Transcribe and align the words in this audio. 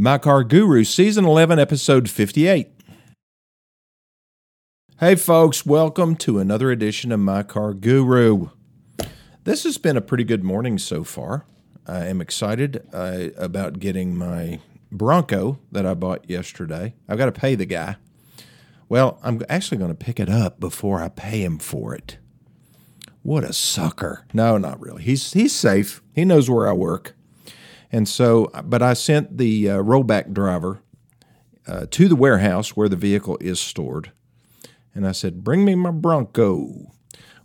My 0.00 0.16
Car 0.16 0.44
Guru, 0.44 0.82
Season 0.84 1.26
11, 1.26 1.58
Episode 1.58 2.08
58. 2.08 2.68
Hey, 4.98 5.14
folks, 5.14 5.66
welcome 5.66 6.16
to 6.16 6.38
another 6.38 6.70
edition 6.70 7.12
of 7.12 7.20
My 7.20 7.42
Car 7.42 7.74
Guru. 7.74 8.48
This 9.44 9.64
has 9.64 9.76
been 9.76 9.98
a 9.98 10.00
pretty 10.00 10.24
good 10.24 10.42
morning 10.42 10.78
so 10.78 11.04
far. 11.04 11.44
I 11.86 12.06
am 12.06 12.22
excited 12.22 12.82
uh, 12.94 13.26
about 13.36 13.78
getting 13.78 14.16
my 14.16 14.60
Bronco 14.90 15.58
that 15.70 15.84
I 15.84 15.92
bought 15.92 16.30
yesterday. 16.30 16.94
I've 17.06 17.18
got 17.18 17.26
to 17.26 17.38
pay 17.38 17.54
the 17.54 17.66
guy. 17.66 17.96
Well, 18.88 19.18
I'm 19.22 19.42
actually 19.50 19.76
going 19.76 19.92
to 19.92 19.94
pick 19.94 20.18
it 20.18 20.30
up 20.30 20.58
before 20.58 21.02
I 21.02 21.10
pay 21.10 21.44
him 21.44 21.58
for 21.58 21.94
it. 21.94 22.16
What 23.20 23.44
a 23.44 23.52
sucker. 23.52 24.24
No, 24.32 24.56
not 24.56 24.80
really. 24.80 25.02
He's 25.02 25.34
he's 25.34 25.54
safe. 25.54 26.00
He 26.14 26.24
knows 26.24 26.48
where 26.48 26.66
I 26.66 26.72
work. 26.72 27.14
And 27.92 28.08
so, 28.08 28.50
but 28.64 28.82
I 28.82 28.94
sent 28.94 29.38
the 29.38 29.70
uh, 29.70 29.76
rollback 29.78 30.32
driver 30.32 30.80
uh, 31.66 31.86
to 31.90 32.08
the 32.08 32.16
warehouse 32.16 32.76
where 32.76 32.88
the 32.88 32.96
vehicle 32.96 33.36
is 33.40 33.60
stored. 33.60 34.12
And 34.94 35.06
I 35.06 35.12
said, 35.12 35.44
Bring 35.44 35.64
me 35.64 35.74
my 35.74 35.90
Bronco. 35.90 36.92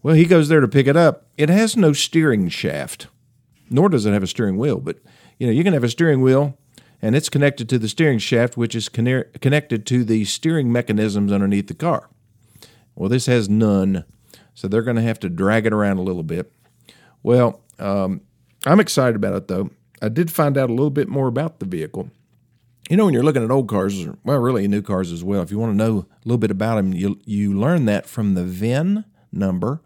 Well, 0.04 0.16
he 0.16 0.26
goes 0.26 0.50
there 0.50 0.60
to 0.60 0.68
pick 0.68 0.88
it 0.88 0.96
up. 0.96 1.28
It 1.38 1.50
has 1.50 1.76
no 1.76 1.94
steering 1.94 2.50
shaft, 2.50 3.08
nor 3.70 3.90
does 3.90 4.06
it 4.06 4.14
have 4.14 4.24
a 4.24 4.28
steering 4.28 4.58
wheel. 4.58 4.80
But, 4.80 5.00
you 5.40 5.48
know, 5.48 5.54
you 5.54 5.64
can 5.64 5.74
have 5.74 5.84
a 5.84 5.90
steering 5.90 6.22
wheel 6.22 6.58
and 7.02 7.16
it's 7.16 7.30
connected 7.30 7.70
to 7.70 7.78
the 7.78 7.90
steering 7.90 8.20
shaft, 8.20 8.58
which 8.58 8.76
is 8.76 8.90
conne- 8.90 9.26
connected 9.42 9.86
to 9.88 10.04
the 10.04 10.26
steering 10.26 10.72
mechanisms 10.72 11.32
underneath 11.32 11.68
the 11.68 11.74
car. 11.74 12.10
Well, 12.96 13.10
this 13.10 13.26
has 13.26 13.50
none. 13.50 14.06
So 14.54 14.68
they're 14.68 14.82
going 14.82 14.96
to 14.96 15.02
have 15.02 15.20
to 15.20 15.30
drag 15.30 15.66
it 15.66 15.74
around 15.74 15.98
a 15.98 16.04
little 16.04 16.24
bit. 16.24 16.52
Well, 17.22 17.62
um, 17.78 18.22
I'm 18.66 18.80
excited 18.80 19.16
about 19.16 19.36
it, 19.36 19.48
though. 19.48 19.70
I 20.06 20.10
did 20.10 20.32
find 20.32 20.58
out 20.58 20.70
a 20.70 20.74
little 20.74 20.90
bit 20.90 21.08
more 21.08 21.28
about 21.28 21.60
the 21.60 21.66
vehicle. 21.66 22.12
You 22.90 22.98
know, 22.98 23.06
when 23.06 23.14
you're 23.14 23.24
looking 23.24 23.44
at 23.44 23.50
old 23.50 23.68
cars, 23.68 24.08
well, 24.24 24.38
really 24.38 24.68
new 24.68 24.84
cars 24.84 25.12
as 25.12 25.24
well, 25.24 25.42
if 25.42 25.50
you 25.50 25.58
want 25.58 25.72
to 25.72 25.78
know 25.78 26.00
a 26.00 26.28
little 26.28 26.38
bit 26.38 26.52
about 26.52 26.76
them, 26.76 26.94
you, 26.94 27.20
you 27.26 27.54
learn 27.54 27.86
that 27.86 28.06
from 28.06 28.36
the 28.36 28.44
VIN 28.44 29.06
number 29.32 29.82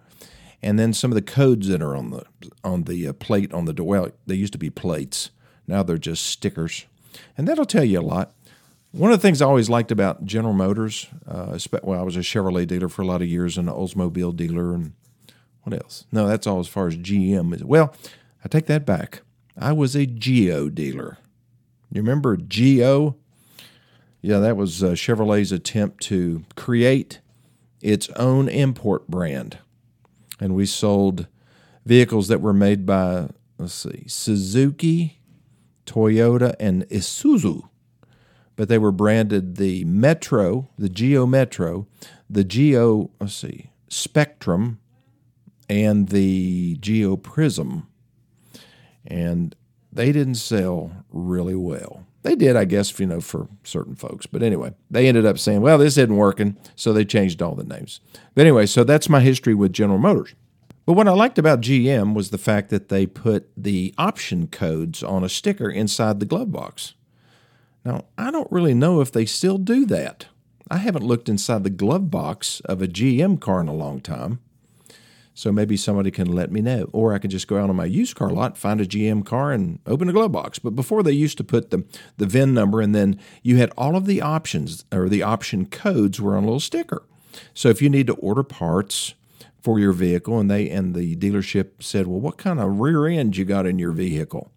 and 0.62 0.78
then 0.78 0.94
some 0.94 1.12
of 1.12 1.16
the 1.16 1.22
codes 1.22 1.67
that 1.67 1.81
are 1.81 1.95
on 1.95 2.12
the 2.12 2.25
on 2.64 2.84
the 2.84 3.08
uh, 3.08 3.14
plate 3.14 3.53
on 3.53 3.66
the 3.66 3.73
door. 3.73 3.88
Well, 3.88 4.12
they 4.28 4.36
used 4.36 4.53
to 4.53 4.59
be 4.59 4.70
plates. 4.70 5.31
Now 5.67 5.84
they're 5.84 5.97
just 5.97 6.25
stickers. 6.25 6.86
And 7.38 7.47
that'll 7.47 7.66
tell 7.66 7.84
you 7.84 8.00
a 8.00 8.02
lot. 8.02 8.34
One 8.92 9.12
of 9.12 9.20
the 9.20 9.22
things 9.22 9.42
I 9.42 9.45
always 9.45 9.70
liked 9.70 9.92
about 9.92 10.25
General 10.25 10.53
Motors, 10.53 11.08
uh, 11.28 11.58
well, 11.84 12.00
I 12.00 12.03
was 12.03 12.16
a 12.16 12.22
Chevrolet 12.22 12.66
dealer 12.66 12.90
for 12.90 13.03
a 13.03 13.06
lot 13.06 13.22
of 13.22 13.28
years 13.28 13.58
and 13.58 13.70
an 13.70 13.75
Oldsmobile 13.75 14.36
dealer, 14.36 14.73
and 14.73 14.94
what 15.62 15.80
else? 15.80 16.06
No, 16.12 16.28
that's 16.28 16.47
all 16.47 16.59
as 16.59 16.67
far 16.67 16.88
as 16.88 16.97
GM. 16.97 17.64
Well, 17.64 17.94
I 18.44 18.47
take 18.47 18.66
that 18.66 18.88
back. 18.88 19.22
I 19.62 19.74
was 19.74 19.94
a 19.94 20.06
Geo 20.06 20.70
dealer. 20.70 21.18
You 21.92 22.02
remember 22.02 22.38
Geo? 22.38 23.18
Yeah, 24.22 24.40
that 24.40 24.56
was 24.56 24.82
uh, 24.82 24.92
Chevrolet's 24.92 25.52
attempt 25.52 26.02
to 26.04 26.46
create 26.56 27.20
its 27.82 28.08
own 28.16 28.48
import 28.48 29.10
brand. 29.10 29.58
And 30.40 30.56
we 30.56 30.66
sold 30.66 31.28
vehicles 31.86 32.30
that 32.30 32.40
were 32.40 32.54
made 32.54 32.86
by, 32.86 33.30
let's 33.58 33.74
see, 33.74 34.06
Suzuki, 34.08 35.20
Toyota, 35.86 36.56
and 36.58 36.88
Isuzu. 36.88 37.68
But 38.56 38.70
they 38.70 38.78
were 38.78 38.94
branded 38.94 39.58
the 39.58 39.84
Metro, 39.84 40.70
the 40.78 40.90
Geo 40.90 41.26
Metro, 41.26 41.86
the 42.30 42.46
Geo, 42.46 43.10
let's 43.20 43.36
see, 43.36 43.72
Spectrum, 43.90 44.80
and 45.68 46.10
the 46.10 46.78
Geo 46.80 47.18
Prizm 47.18 47.88
and 49.10 49.56
they 49.92 50.12
didn't 50.12 50.36
sell 50.36 50.92
really 51.10 51.56
well. 51.56 52.06
They 52.22 52.36
did, 52.36 52.56
I 52.56 52.66
guess, 52.66 52.98
you 53.00 53.06
know, 53.06 53.22
for 53.22 53.48
certain 53.64 53.96
folks. 53.96 54.26
But 54.26 54.44
anyway, 54.44 54.74
they 54.92 55.08
ended 55.08 55.26
up 55.26 55.40
saying, 55.40 55.62
well, 55.62 55.78
this 55.78 55.98
isn't 55.98 56.16
working. 56.16 56.58
So 56.76 56.92
they 56.92 57.06
changed 57.06 57.42
all 57.42 57.56
the 57.56 57.64
names. 57.64 58.02
But 58.36 58.42
anyway, 58.42 58.66
so 58.66 58.84
that's 58.84 59.10
my 59.10 59.22
history 59.22 59.56
with 59.56 59.74
General 59.74 60.00
Motors. 60.00 60.36
But 60.86 60.94
what 60.94 61.08
I 61.08 61.12
liked 61.12 61.38
about 61.38 61.62
GM 61.62 62.14
was 62.14 62.30
the 62.30 62.38
fact 62.38 62.69
that 62.72 62.90
they 62.90 63.06
put 63.06 63.50
the 63.56 63.94
option 63.98 64.48
codes 64.48 65.02
on 65.03 65.24
a 65.24 65.30
sticker 65.30 65.69
inside 65.69 66.19
the 66.19 66.25
glove 66.25 66.52
box. 66.52 66.96
Now, 67.86 68.06
I 68.18 68.31
don't 68.31 68.52
really 68.52 68.74
know 68.74 69.00
if 69.00 69.12
they 69.12 69.25
still 69.25 69.58
do 69.58 69.86
that. 69.86 70.25
I 70.69 70.78
haven't 70.78 71.06
looked 71.06 71.30
inside 71.30 71.64
the 71.64 71.69
glove 71.69 72.12
box 72.12 72.59
of 72.62 72.81
a 72.81 72.88
GM 72.88 73.40
car 73.40 73.62
in 73.62 73.68
a 73.68 73.74
long 73.74 74.02
time. 74.02 74.40
So 75.39 75.53
maybe 75.53 75.77
somebody 75.77 76.11
can 76.11 76.29
let 76.33 76.51
me 76.51 76.59
know. 76.59 76.89
Or 76.91 77.13
I 77.13 77.17
can 77.17 77.29
just 77.29 77.47
go 77.47 77.57
out 77.57 77.69
on 77.69 77.75
my 77.77 77.85
used 77.85 78.13
car 78.13 78.29
lot, 78.29 78.57
find 78.57 78.81
a 78.81 78.85
GM 78.85 79.25
car, 79.25 79.53
and 79.53 79.79
open 79.85 80.09
a 80.09 80.11
glove 80.11 80.33
box. 80.33 80.59
But 80.59 80.75
before 80.75 81.01
they 81.01 81.13
used 81.13 81.38
to 81.38 81.45
put 81.45 81.69
the, 81.69 81.85
the 82.17 82.25
VIN 82.25 82.53
number, 82.53 82.81
and 82.81 82.94
then 82.94 83.17
you 83.41 83.55
had 83.55 83.72
all 83.77 83.95
of 83.95 84.05
the 84.05 84.22
options 84.22 84.83
or 84.91 85.07
the 85.07 85.23
option 85.23 85.66
codes 85.66 86.19
were 86.19 86.35
on 86.35 86.44
a 86.44 86.47
little 86.47 86.59
sticker. 86.59 87.03
So 87.53 87.69
if 87.69 87.81
you 87.81 87.89
need 87.89 88.07
to 88.07 88.16
order 88.16 88.44
parts 88.44 89.13
for 89.61 89.79
your 89.79 89.94
vehicle, 89.94 90.38
and 90.39 90.51
they 90.51 90.69
and 90.69 90.94
the 90.94 91.16
dealership 91.16 91.81
said, 91.81 92.06
Well, 92.06 92.19
what 92.19 92.38
kind 92.38 92.59
of 92.59 92.81
rear 92.81 93.07
end 93.07 93.38
you 93.38 93.45
got 93.45 93.66
in 93.66 93.79
your 93.79 93.94
vehicle? 93.94 94.51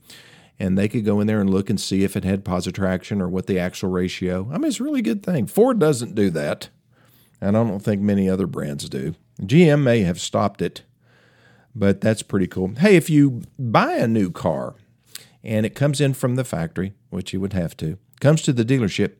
and 0.58 0.76
they 0.78 0.88
could 0.88 1.04
go 1.04 1.18
in 1.18 1.26
there 1.26 1.40
and 1.40 1.50
look 1.50 1.70
and 1.70 1.80
see 1.80 2.04
if 2.04 2.16
it 2.16 2.24
had 2.24 2.44
Positraction 2.44 3.20
or 3.20 3.28
what 3.28 3.46
the 3.46 3.58
axle 3.58 3.88
ratio. 3.88 4.48
I 4.52 4.58
mean, 4.58 4.68
it's 4.68 4.78
a 4.78 4.84
really 4.84 5.02
good 5.02 5.22
thing. 5.22 5.46
Ford 5.46 5.80
doesn't 5.80 6.14
do 6.14 6.30
that, 6.30 6.68
and 7.40 7.56
I 7.56 7.64
don't 7.64 7.80
think 7.80 8.00
many 8.00 8.28
other 8.28 8.46
brands 8.46 8.88
do. 8.88 9.14
GM 9.40 9.82
may 9.82 10.02
have 10.02 10.20
stopped 10.20 10.62
it, 10.62 10.82
but 11.74 12.00
that's 12.00 12.22
pretty 12.22 12.46
cool. 12.46 12.74
Hey, 12.78 12.96
if 12.96 13.08
you 13.08 13.42
buy 13.58 13.94
a 13.94 14.06
new 14.06 14.30
car 14.30 14.74
and 15.42 15.66
it 15.66 15.74
comes 15.74 16.00
in 16.00 16.14
from 16.14 16.36
the 16.36 16.44
factory, 16.44 16.92
which 17.10 17.32
you 17.32 17.40
would 17.40 17.52
have 17.54 17.76
to, 17.78 17.98
comes 18.20 18.42
to 18.42 18.52
the 18.52 18.64
dealership, 18.64 19.14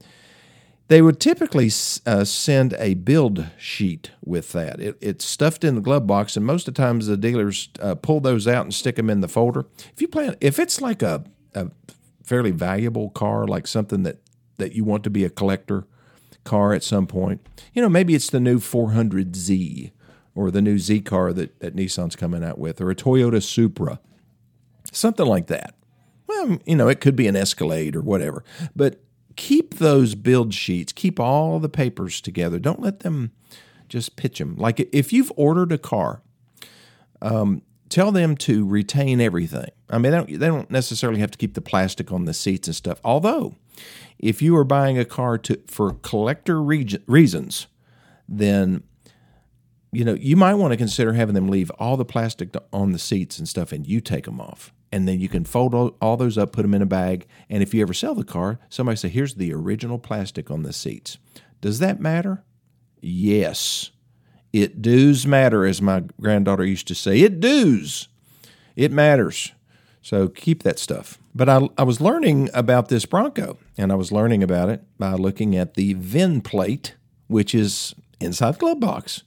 they 0.89 1.01
would 1.01 1.21
typically 1.21 1.71
uh, 2.07 2.25
send 2.25 2.75
a 2.75 2.95
build 2.95 3.47
sheet 3.57 4.11
with 4.25 4.53
that. 4.53 4.81
It, 4.81 4.99
it's 5.01 5.25
stuffed 5.25 5.65
in 5.65 5.75
the 5.75 5.81
glove 5.81 6.07
box, 6.07 6.37
and 6.37 6.45
most 6.45 6.69
of 6.69 6.75
the 6.75 6.83
times 6.83 7.07
the 7.07 7.17
dealers 7.17 7.71
uh, 7.81 7.95
pull 7.95 8.21
those 8.21 8.47
out 8.47 8.65
and 8.65 8.75
stick 8.75 8.97
them 8.97 9.09
in 9.09 9.21
the 9.21 9.29
folder. 9.29 9.65
If 9.95 10.03
you 10.03 10.09
plan, 10.09 10.37
if 10.41 10.59
it's 10.59 10.81
like 10.81 11.03
a, 11.03 11.25
a 11.55 11.71
fairly 12.23 12.51
valuable 12.51 13.11
car, 13.11 13.47
like 13.47 13.67
something 13.67 14.03
that 14.03 14.19
that 14.59 14.75
you 14.75 14.85
want 14.85 15.03
to 15.05 15.11
be 15.11 15.25
a 15.25 15.31
collector 15.31 15.87
car 16.45 16.75
at 16.75 16.83
some 16.83 17.07
point, 17.07 17.41
you 17.73 17.81
know, 17.81 17.89
maybe 17.89 18.15
it's 18.15 18.31
the 18.31 18.39
new 18.39 18.59
400Z 18.59 19.93
or 20.35 20.51
the 20.51 20.63
new 20.63 20.79
Z 20.79 21.01
car 21.03 21.33
that, 21.33 21.61
that 21.61 21.77
Nissan's 21.77 22.17
coming 22.17 22.43
out 22.43 22.59
with, 22.59 22.81
or 22.81 22.91
a 22.91 22.95
Toyota 22.95 23.43
Supra, 23.43 24.01
something 24.91 25.27
like 25.27 25.47
that. 25.49 25.75
Well, 26.27 26.59
you 26.65 26.77
know, 26.77 26.89
it 26.89 27.01
could 27.01 27.17
be 27.17 27.27
an 27.27 27.37
Escalade 27.37 27.95
or 27.95 28.01
whatever, 28.01 28.43
but 28.75 29.03
keep 29.37 29.75
those 29.75 30.15
build 30.15 30.55
sheets, 30.55 30.93
keep 30.93 31.21
all 31.21 31.59
the 31.59 31.69
papers 31.69 32.21
together. 32.21 32.59
Don't 32.59 32.81
let 32.81 33.01
them 33.01 33.33
just 33.89 34.17
pitch 34.17 34.39
them. 34.39 34.57
Like 34.57 34.81
if 34.93 35.13
you've 35.13 35.33
ordered 35.37 35.73
a 35.73 35.79
car, 35.79 36.23
um, 37.21 37.63
tell 37.89 38.11
them 38.11 38.37
to 38.39 38.67
retain 38.67 39.21
everything. 39.21 39.69
I 39.91 39.99
mean, 39.99 40.13
they 40.13 40.17
don't, 40.17 40.41
they 40.41 40.47
don't 40.47 40.71
necessarily 40.71 41.21
have 41.21 41.31
to 41.33 41.39
keep 41.39 41.55
the 41.55 41.61
plastic 41.61 42.11
on 42.11 42.25
the 42.25 42.33
seats 42.33 42.67
and 42.67 42.75
stuff. 42.75 42.99
Although, 43.05 43.57
if 44.19 44.41
you 44.41 44.57
are 44.57 44.65
buying 44.65 44.99
a 44.99 45.05
car 45.05 45.37
to 45.39 45.61
for 45.67 45.93
collector 46.03 46.63
reasons, 46.63 47.67
then 48.27 48.83
you 49.93 50.05
know, 50.05 50.15
you 50.15 50.37
might 50.37 50.55
want 50.55 50.73
to 50.73 50.77
consider 50.77 51.13
having 51.13 51.35
them 51.35 51.49
leave 51.49 51.71
all 51.79 51.97
the 51.97 52.05
plastic 52.05 52.55
on 52.73 52.93
the 52.93 52.99
seats 52.99 53.39
and 53.39 53.49
stuff, 53.49 53.73
and 53.73 53.87
you 53.87 54.01
take 54.01 54.25
them 54.25 54.41
off. 54.41 54.73
And 54.91 55.07
then 55.07 55.21
you 55.21 55.29
can 55.29 55.45
fold 55.45 55.75
all 56.01 56.17
those 56.17 56.37
up, 56.37 56.53
put 56.53 56.63
them 56.63 56.75
in 56.75 56.83
a 56.83 56.87
bag. 56.87 57.27
And 57.49 57.63
if 57.63 57.73
you 57.73 57.83
ever 57.83 57.95
sell 57.95 58.15
the 58.15 58.25
car, 58.25 58.59
somebody 58.69 58.97
say, 58.97 59.09
here's 59.09 59.35
the 59.35 59.53
original 59.53 59.99
plastic 59.99 60.51
on 60.51 60.63
the 60.63 60.73
seats. 60.73 61.19
Does 61.61 61.79
that 61.79 62.01
matter? 62.01 62.43
Yes. 63.01 63.91
It 64.53 64.83
does 64.83 65.27
matter, 65.27 65.65
as 65.65 65.81
my 65.81 66.05
granddaughter 66.21 66.65
used 66.65 66.89
to 66.89 66.95
say. 66.95 67.21
It 67.21 67.41
does. 67.41 68.09
It 68.77 68.93
matters. 68.93 69.53
So 70.03 70.29
keep 70.29 70.63
that 70.63 70.79
stuff. 70.79 71.19
But 71.35 71.49
I, 71.49 71.69
I 71.79 71.85
was 71.85 72.01
learning 72.01 72.51
about 72.53 72.89
this 72.89 73.07
Bronco, 73.07 73.59
and 73.79 73.93
I 73.93 73.95
was 73.95 74.13
learning 74.13 74.43
about 74.43 74.69
it 74.69 74.85
by 74.99 75.13
looking 75.15 75.57
at 75.57 75.75
the 75.75 75.95
VIN 75.95 76.43
plate, 76.43 76.97
which 77.29 77.55
is 77.55 77.95
inside 78.21 78.55
the 78.55 78.59
glove 78.59 78.81
box. 78.81 79.23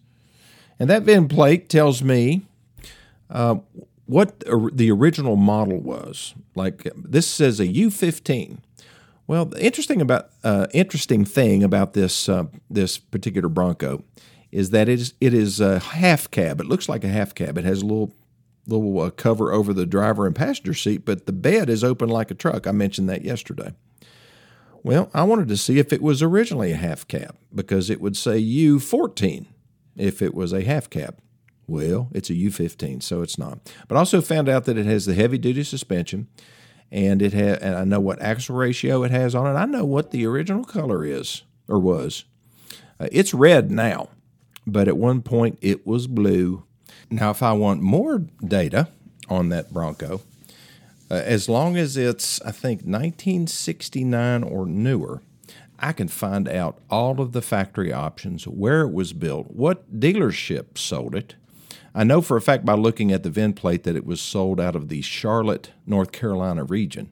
And 0.79 0.89
that 0.89 1.03
VIN 1.03 1.27
plate 1.27 1.69
tells 1.69 2.03
me 2.03 2.45
uh, 3.29 3.55
what 4.05 4.39
the 4.73 4.91
original 4.91 5.35
model 5.35 5.79
was. 5.79 6.33
Like 6.53 6.87
this 6.95 7.27
says 7.27 7.59
a 7.59 7.67
U15. 7.67 8.57
Well, 9.27 9.45
the 9.45 9.63
interesting 9.63 10.01
about 10.01 10.29
uh, 10.43 10.67
interesting 10.73 11.25
thing 11.25 11.63
about 11.63 11.93
this 11.93 12.29
uh, 12.29 12.45
this 12.69 12.97
particular 12.97 13.49
Bronco 13.49 14.03
is 14.51 14.69
that 14.69 14.87
it 14.87 14.99
is 14.99 15.13
it 15.19 15.33
is 15.33 15.59
a 15.59 15.79
half 15.79 16.29
cab. 16.29 16.61
It 16.61 16.67
looks 16.67 16.87
like 16.87 17.03
a 17.03 17.09
half 17.09 17.33
cab. 17.33 17.57
It 17.57 17.65
has 17.65 17.81
a 17.81 17.85
little 17.85 18.13
little 18.67 18.99
uh, 18.99 19.09
cover 19.11 19.51
over 19.51 19.73
the 19.73 19.85
driver 19.85 20.25
and 20.25 20.35
passenger 20.35 20.73
seat, 20.73 21.05
but 21.05 21.25
the 21.25 21.33
bed 21.33 21.69
is 21.69 21.83
open 21.83 22.09
like 22.09 22.31
a 22.31 22.35
truck. 22.35 22.67
I 22.67 22.71
mentioned 22.71 23.09
that 23.09 23.23
yesterday. 23.23 23.73
Well, 24.83 25.09
I 25.15 25.23
wanted 25.23 25.47
to 25.47 25.57
see 25.57 25.79
if 25.79 25.91
it 25.91 26.01
was 26.01 26.21
originally 26.21 26.71
a 26.71 26.77
half 26.77 27.07
cab 27.07 27.35
because 27.53 27.89
it 27.89 27.99
would 27.99 28.15
say 28.15 28.39
U14 28.39 29.47
if 29.95 30.21
it 30.21 30.33
was 30.33 30.53
a 30.53 30.63
half 30.63 30.89
cab. 30.89 31.17
Well, 31.67 32.09
it's 32.13 32.29
a 32.29 32.33
U15, 32.33 33.01
so 33.01 33.21
it's 33.21 33.37
not. 33.37 33.59
But 33.87 33.97
also 33.97 34.21
found 34.21 34.47
out 34.47 34.65
that 34.65 34.77
it 34.77 34.85
has 34.85 35.05
the 35.05 35.15
heavy 35.15 35.37
duty 35.37 35.63
suspension 35.63 36.27
and 36.91 37.21
it 37.21 37.33
ha- 37.33 37.57
and 37.61 37.75
I 37.75 37.83
know 37.83 37.99
what 37.99 38.21
axle 38.21 38.55
ratio 38.55 39.03
it 39.03 39.11
has 39.11 39.35
on 39.35 39.47
it. 39.47 39.57
I 39.57 39.65
know 39.65 39.85
what 39.85 40.11
the 40.11 40.25
original 40.25 40.63
color 40.63 41.03
is 41.03 41.43
or 41.67 41.79
was. 41.79 42.25
Uh, 42.99 43.07
it's 43.11 43.33
red 43.33 43.71
now, 43.71 44.09
but 44.65 44.87
at 44.87 44.97
one 44.97 45.21
point 45.21 45.57
it 45.61 45.85
was 45.85 46.07
blue. 46.07 46.63
Now, 47.09 47.31
if 47.31 47.43
I 47.43 47.53
want 47.53 47.81
more 47.81 48.19
data 48.45 48.89
on 49.27 49.49
that 49.49 49.73
Bronco, 49.73 50.21
uh, 51.11 51.15
as 51.15 51.49
long 51.49 51.77
as 51.77 51.97
it's, 51.97 52.41
I 52.41 52.51
think, 52.51 52.81
1969 52.81 54.43
or 54.43 54.65
newer, 54.65 55.21
I 55.79 55.91
can 55.91 56.07
find 56.07 56.47
out 56.47 56.79
all 56.89 57.19
of 57.19 57.31
the 57.31 57.41
factory 57.41 57.91
options, 57.91 58.47
where 58.47 58.81
it 58.81 58.93
was 58.93 59.13
built, 59.13 59.51
what 59.51 59.99
dealership 59.99 60.77
sold 60.77 61.15
it. 61.15 61.35
I 61.93 62.03
know 62.03 62.21
for 62.21 62.37
a 62.37 62.41
fact 62.41 62.65
by 62.65 62.73
looking 62.73 63.11
at 63.11 63.23
the 63.23 63.29
VIN 63.29 63.53
plate 63.53 63.83
that 63.83 63.95
it 63.95 64.05
was 64.05 64.21
sold 64.21 64.59
out 64.59 64.75
of 64.75 64.89
the 64.89 65.01
Charlotte, 65.01 65.71
North 65.85 66.11
Carolina 66.11 66.63
region. 66.63 67.09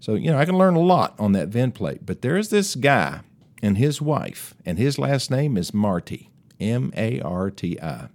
So, 0.00 0.14
you 0.14 0.30
know, 0.30 0.38
I 0.38 0.44
can 0.44 0.58
learn 0.58 0.74
a 0.74 0.80
lot 0.80 1.14
on 1.18 1.32
that 1.32 1.48
VIN 1.48 1.72
plate. 1.72 2.06
But 2.06 2.22
there 2.22 2.36
is 2.36 2.50
this 2.50 2.74
guy 2.74 3.20
and 3.62 3.78
his 3.78 4.00
wife, 4.00 4.54
and 4.64 4.78
his 4.78 4.98
last 4.98 5.30
name 5.30 5.56
is 5.56 5.74
Marti, 5.74 6.30
M 6.60 6.92
A 6.96 7.20
R 7.20 7.50
T 7.50 7.78
I. 7.80 8.08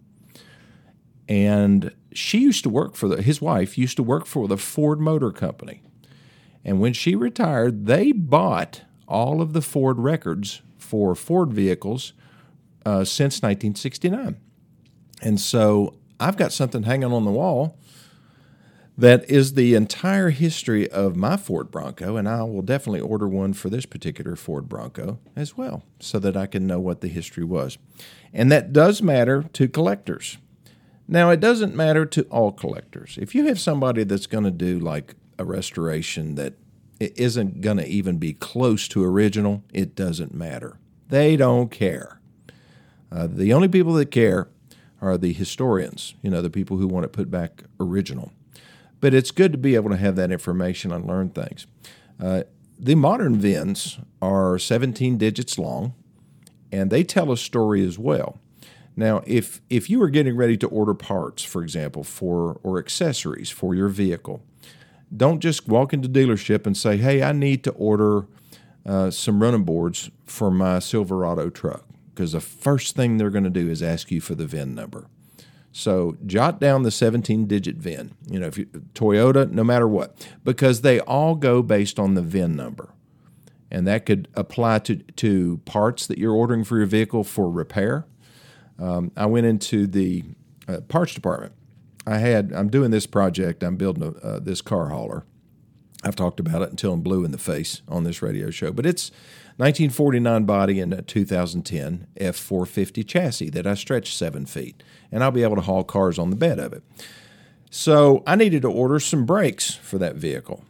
And 1.28 1.94
she 2.12 2.40
used 2.40 2.64
to 2.64 2.70
work 2.70 2.96
for 2.96 3.08
the, 3.08 3.22
his 3.22 3.42
wife 3.42 3.78
used 3.78 3.98
to 3.98 4.04
work 4.04 4.26
for 4.26 4.48
the 4.48 4.58
Ford 4.58 5.00
Motor 5.00 5.32
Company. 5.32 5.82
And 6.66 6.80
when 6.80 6.94
she 6.94 7.16
retired, 7.16 7.86
they 7.86 8.12
bought 8.12 8.82
all 9.13 9.42
of 9.42 9.54
the 9.54 9.62
Ford 9.62 10.00
records 10.00 10.62
for 10.77 11.13
Ford 11.13 11.54
vehicles 11.54 12.13
uh, 12.86 13.06
since 13.06 13.42
1969. 13.42 14.38
And 15.21 15.39
so 15.39 15.95
I've 16.19 16.36
got 16.36 16.51
something 16.51 16.83
hanging 16.83 17.13
on 17.13 17.24
the 17.24 17.31
wall 17.31 17.77
that 18.98 19.30
is 19.30 19.54
the 19.54 19.75
entire 19.75 20.30
history 20.30 20.89
of 20.89 21.15
my 21.15 21.38
Ford 21.38 21.71
Bronco, 21.71 22.15
and 22.15 22.27
I 22.27 22.44
will 22.44 22.62
definitely 22.62 23.01
order 23.01 23.27
one 23.27 23.54
for 23.54 23.69
this 23.69 23.86
particular 23.86 24.36
Ford 24.36 24.69
Bronco 24.69 25.19
as 25.36 25.57
well, 25.57 25.83
so 26.00 26.19
that 26.19 26.38
I 26.38 26.45
can 26.45 26.68
know 26.68 26.80
what 26.80 27.01
the 27.01 27.07
history 27.07 27.44
was. 27.44 27.77
And 28.33 28.51
that 28.51 28.74
does 28.74 29.01
matter 29.01 29.44
to 29.54 29.68
collectors. 29.68 30.38
Now, 31.07 31.31
it 31.31 31.39
doesn't 31.39 31.75
matter 31.75 32.06
to 32.06 32.24
all 32.25 32.51
collectors. 32.51 33.18
If 33.19 33.33
you 33.33 33.45
have 33.48 33.60
somebody 33.60 34.04
that's 34.04 34.27
going 34.27 34.45
to 34.45 34.51
do 34.51 34.80
like 34.80 35.15
a 35.39 35.44
restoration 35.44 36.36
that 36.36 36.54
isn't 37.16 37.62
going 37.62 37.78
to 37.78 37.88
even 37.88 38.18
be 38.18 38.34
close 38.34 38.88
to 38.90 39.04
original, 39.04 39.64
it 39.74 39.96
doesn't 39.96 40.34
matter. 40.34 40.78
They 41.10 41.36
don't 41.36 41.70
care. 41.70 42.20
Uh, 43.12 43.28
the 43.30 43.54
only 43.54 43.68
people 43.68 43.94
that 43.94 44.12
care 44.12 44.50
are 45.02 45.18
the 45.18 45.34
historians, 45.34 46.16
you 46.22 46.30
know, 46.30 46.42
the 46.42 46.50
people 46.50 46.78
who 46.78 46.88
want 46.88 47.06
it 47.06 47.12
put 47.12 47.30
back 47.30 47.64
original. 47.80 48.32
But 49.00 49.14
it's 49.14 49.32
good 49.32 49.52
to 49.52 49.58
be 49.58 49.76
able 49.76 49.90
to 49.90 49.98
have 49.98 50.16
that 50.16 50.32
information 50.32 50.92
and 50.92 51.06
learn 51.06 51.30
things. 51.30 51.68
Uh, 52.22 52.44
the 52.80 52.96
modern 52.96 53.38
VINs 53.38 54.00
are 54.22 54.58
17 54.58 55.18
digits 55.18 55.60
long, 55.60 55.94
and 56.72 56.90
they 56.90 57.04
tell 57.04 57.32
a 57.32 57.38
story 57.38 57.86
as 57.86 58.00
well. 58.00 58.40
Now, 58.96 59.24
if 59.26 59.62
if 59.70 59.90
you 59.90 60.02
are 60.04 60.10
getting 60.10 60.36
ready 60.36 60.58
to 60.58 60.68
order 60.68 60.94
parts, 60.94 61.44
for 61.44 61.64
example, 61.64 62.04
for 62.04 62.60
or 62.64 62.78
accessories 62.78 63.50
for 63.50 63.74
your 63.74 63.90
vehicle, 63.90 64.44
don't 65.15 65.39
just 65.39 65.68
walk 65.68 65.94
into 65.94 66.10
dealership 66.10 66.65
and 66.65 66.75
say, 66.75 66.98
"Hey, 66.98 67.24
I 67.24 67.31
need 67.31 67.63
to 67.63 67.71
order 67.71 68.27
uh, 68.86 69.12
some 69.12 69.42
running 69.42 69.63
boards 69.63 70.12
for 70.25 70.51
my 70.51 70.80
Silverado 70.80 71.50
truck," 71.50 71.86
because 72.13 72.33
the 72.33 72.42
first 72.42 72.95
thing 72.95 73.18
they're 73.18 73.30
going 73.30 73.44
to 73.44 73.50
do 73.50 73.69
is 73.69 73.81
ask 73.81 74.12
you 74.12 74.21
for 74.21 74.36
the 74.36 74.45
VIN 74.45 74.75
number. 74.75 75.07
So 75.75 76.18
jot 76.25 76.60
down 76.60 76.83
the 76.83 76.92
17-digit 76.92 77.77
VIN. 77.77 78.13
You 78.30 78.39
know, 78.39 78.45
if 78.45 78.60
you, 78.60 78.65
Toyota, 78.94 79.50
no 79.50 79.63
matter 79.63 79.88
what, 79.88 80.27
because 80.44 80.81
they 80.81 81.00
all 81.00 81.33
go 81.33 81.63
based 81.63 81.98
on 81.98 82.13
the 82.13 82.21
VIN 82.21 82.56
number, 82.56 82.94
and 83.71 83.88
that 83.88 84.06
could 84.06 84.27
apply 84.36 84.80
to 84.80 84.98
to 84.98 85.62
parts 85.65 86.07
that 86.07 86.18
you're 86.18 86.33
ordering 86.33 86.63
for 86.63 86.77
your 86.77 86.86
vehicle 86.86 87.24
for 87.24 87.50
repair 87.50 88.06
um, 88.80 89.12
I 89.15 89.25
went 89.25 89.45
into 89.45 89.88
the 89.88 90.24
uh, 90.68 90.81
parts 90.81 91.13
department. 91.13 91.54
I 92.06 92.18
had 92.18 92.52
I'm 92.54 92.70
doing 92.70 92.92
this 92.92 93.06
project. 93.06 93.64
I'm 93.64 93.78
building 93.78 94.04
a, 94.04 94.26
uh, 94.26 94.40
this 94.40 94.62
car 94.62 94.90
hauler. 94.90 95.26
I've 96.04 96.16
talked 96.16 96.40
about 96.40 96.62
it 96.62 96.70
until 96.70 96.94
I'm 96.94 97.02
blue 97.02 97.24
in 97.24 97.32
the 97.32 97.38
face 97.38 97.82
on 97.88 98.04
this 98.04 98.22
radio 98.22 98.50
show, 98.50 98.74
but 98.74 98.86
it's 98.86 99.10
1949 99.56 100.44
body 100.44 100.80
and 100.82 100.94
a 100.94 101.02
2010 101.02 102.08
F450 102.20 103.08
chassis 103.08 103.50
that 103.52 103.66
I 103.66 103.76
stretched 103.76 104.18
seven 104.18 104.46
feet, 104.46 104.84
and 105.12 105.24
I'll 105.24 105.32
be 105.32 105.44
able 105.44 105.56
to 105.56 105.62
haul 105.62 105.84
cars 105.84 106.20
on 106.20 106.30
the 106.30 106.36
bed 106.36 106.60
of 106.60 106.74
it. 106.74 106.84
So 107.70 108.22
I 108.28 108.36
needed 108.36 108.64
to 108.64 108.72
order 108.72 109.00
some 109.00 109.26
brakes 109.26 109.74
for 109.76 109.98
that 109.98 110.16
vehicle. 110.16 110.66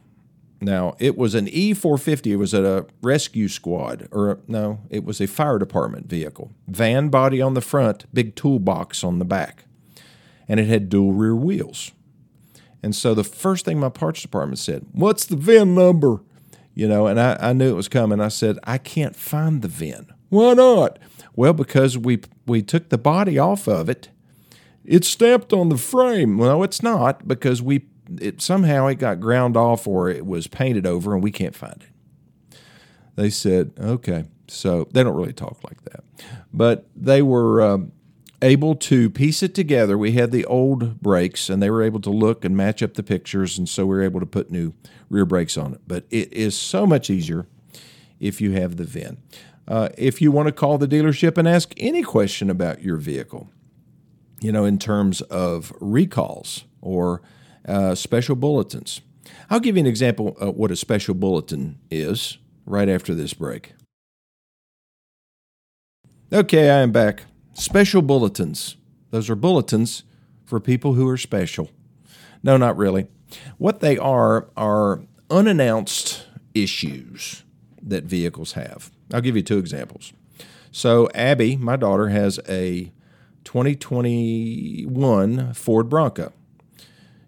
Now, 0.62 0.96
it 1.00 1.18
was 1.18 1.36
an 1.36 1.48
E450. 1.48 2.28
It 2.28 2.36
was 2.38 2.54
a 2.54 2.86
rescue 3.02 3.50
squad, 3.50 4.08
or 4.12 4.40
no, 4.48 4.80
it 4.90 5.04
was 5.04 5.20
a 5.20 5.28
fire 5.28 5.60
department 5.60 6.08
vehicle. 6.08 6.52
Van 6.68 7.10
body 7.10 7.42
on 7.42 7.54
the 7.54 7.62
front, 7.62 8.06
big 8.14 8.36
toolbox 8.36 9.04
on 9.04 9.20
the 9.20 9.26
back. 9.26 9.66
And 10.54 10.60
it 10.60 10.68
had 10.68 10.88
dual 10.88 11.14
rear 11.14 11.36
wheels. 11.36 11.94
And 12.84 12.96
so 12.96 13.16
the 13.16 13.24
first 13.24 13.66
thing 13.66 13.80
my 13.80 13.90
parts 13.90 14.22
department 14.22 14.60
said, 14.60 14.86
What's 14.92 15.26
the 15.26 15.36
VIN 15.36 15.74
number? 15.74 16.22
You 16.76 16.88
know, 16.88 17.08
and 17.08 17.20
I, 17.20 17.40
I 17.40 17.54
knew 17.54 17.72
it 17.72 17.76
was 17.76 17.88
coming. 17.88 18.22
I 18.22 18.28
said, 18.28 18.60
I 18.64 18.78
can't 18.78 19.16
find 19.16 19.64
the 19.64 19.68
VIN. 19.68 20.14
Why 20.30 20.54
not? 20.54 21.00
Well, 21.36 21.54
because 21.54 21.98
we 21.98 22.22
we 22.46 22.62
took 22.62 22.90
the 22.90 23.00
body 23.00 23.40
off 23.40 23.68
of 23.68 23.90
it. 23.90 24.10
It's 24.86 25.08
stamped 25.08 25.54
on 25.54 25.70
the 25.70 25.78
frame. 25.80 26.38
Well, 26.38 26.60
no, 26.60 26.62
it's 26.62 26.84
not 26.84 27.28
because 27.28 27.60
we 27.64 27.88
it 28.22 28.40
somehow 28.40 28.86
it 28.86 29.00
got 29.00 29.20
ground 29.20 29.58
off 29.58 29.88
or 29.88 30.08
it 30.08 30.24
was 30.24 30.46
painted 30.46 30.86
over 30.86 31.16
and 31.16 31.24
we 31.24 31.32
can't 31.32 31.56
find 31.56 31.82
it. 31.82 32.60
They 33.16 33.32
said, 33.32 33.72
okay. 33.80 34.26
So 34.48 34.88
they 34.92 35.02
don't 35.02 35.16
really 35.16 35.34
talk 35.34 35.64
like 35.64 35.84
that. 35.86 36.04
But 36.54 36.86
they 36.96 37.24
were 37.24 37.60
um, 37.60 37.92
able 38.44 38.76
to 38.76 39.10
piece 39.10 39.42
it 39.42 39.56
together. 39.56 39.98
We 39.98 40.12
had 40.12 40.32
the 40.32 40.46
old 40.46 41.02
brakes 41.02 41.50
and 41.50 41.64
they 41.64 41.70
were 41.70 41.82
able 41.82 42.02
to 42.02 42.10
look 42.10 42.44
and 42.44 42.56
match 42.56 42.84
up 42.84 42.94
the 42.94 43.04
pictures. 43.04 43.58
And 43.58 43.68
so 43.68 43.86
we 43.86 43.96
were 43.96 44.04
able 44.04 44.20
to 44.20 44.26
put 44.26 44.52
new 44.52 44.74
rear 45.10 45.26
brakes 45.26 45.58
on 45.58 45.74
it. 45.74 45.82
But 45.88 46.06
it 46.12 46.32
is 46.34 46.56
so 46.56 46.86
much 46.86 47.10
easier 47.10 47.48
if 48.20 48.42
you 48.42 48.52
have 48.52 48.76
the 48.76 48.84
VIN. 48.84 49.18
Uh, 49.66 49.90
if 49.98 50.22
you 50.22 50.32
want 50.32 50.48
to 50.48 50.52
call 50.52 50.78
the 50.78 50.88
dealership 50.88 51.38
and 51.38 51.48
ask 51.48 51.74
any 51.78 52.04
question 52.04 52.50
about 52.50 52.82
your 52.82 52.98
vehicle, 52.98 53.50
you 54.42 54.52
know, 54.52 54.66
in 54.66 54.78
terms 54.78 55.22
of 55.22 55.72
recalls 55.80 56.66
or 56.82 57.22
uh, 57.66 57.96
special 57.96 58.36
bulletins. 58.36 59.00
I'll 59.50 59.62
give 59.62 59.78
you 59.78 59.82
an 59.82 59.88
example 59.88 60.36
of 60.38 60.56
what 60.56 60.70
a 60.70 60.76
special 60.76 61.16
bulletin 61.16 61.80
is 61.90 62.38
right 62.66 62.90
after 62.90 63.16
this 63.16 63.34
break. 63.34 63.74
Okay, 66.32 66.70
I 66.70 66.80
am 66.80 66.92
back. 66.92 67.24
Special 67.54 68.02
bulletins. 68.02 68.78
Those 69.12 69.30
are 69.30 69.36
bulletins 69.36 70.04
for 70.46 70.60
people 70.60 70.94
who 70.94 71.08
are 71.08 71.18
special. 71.18 71.70
No, 72.42 72.58
not 72.58 72.78
really. 72.78 73.08
What 73.58 73.80
they 73.80 73.98
are 73.98 74.50
are 74.58 75.02
unannounced 75.30 76.26
issues 76.54 77.44
that 77.82 78.06
vehicles 78.06 78.54
have. 78.54 78.92
I'll 79.14 79.22
give 79.22 79.36
you 79.36 79.44
two 79.44 79.58
examples. 79.58 80.14
So, 80.72 81.10
Abby, 81.14 81.56
my 81.56 81.76
daughter, 81.76 82.10
has 82.10 82.40
a 82.50 82.92
2021 83.44 85.54
Ford 85.54 85.90
Bronco. 85.90 86.34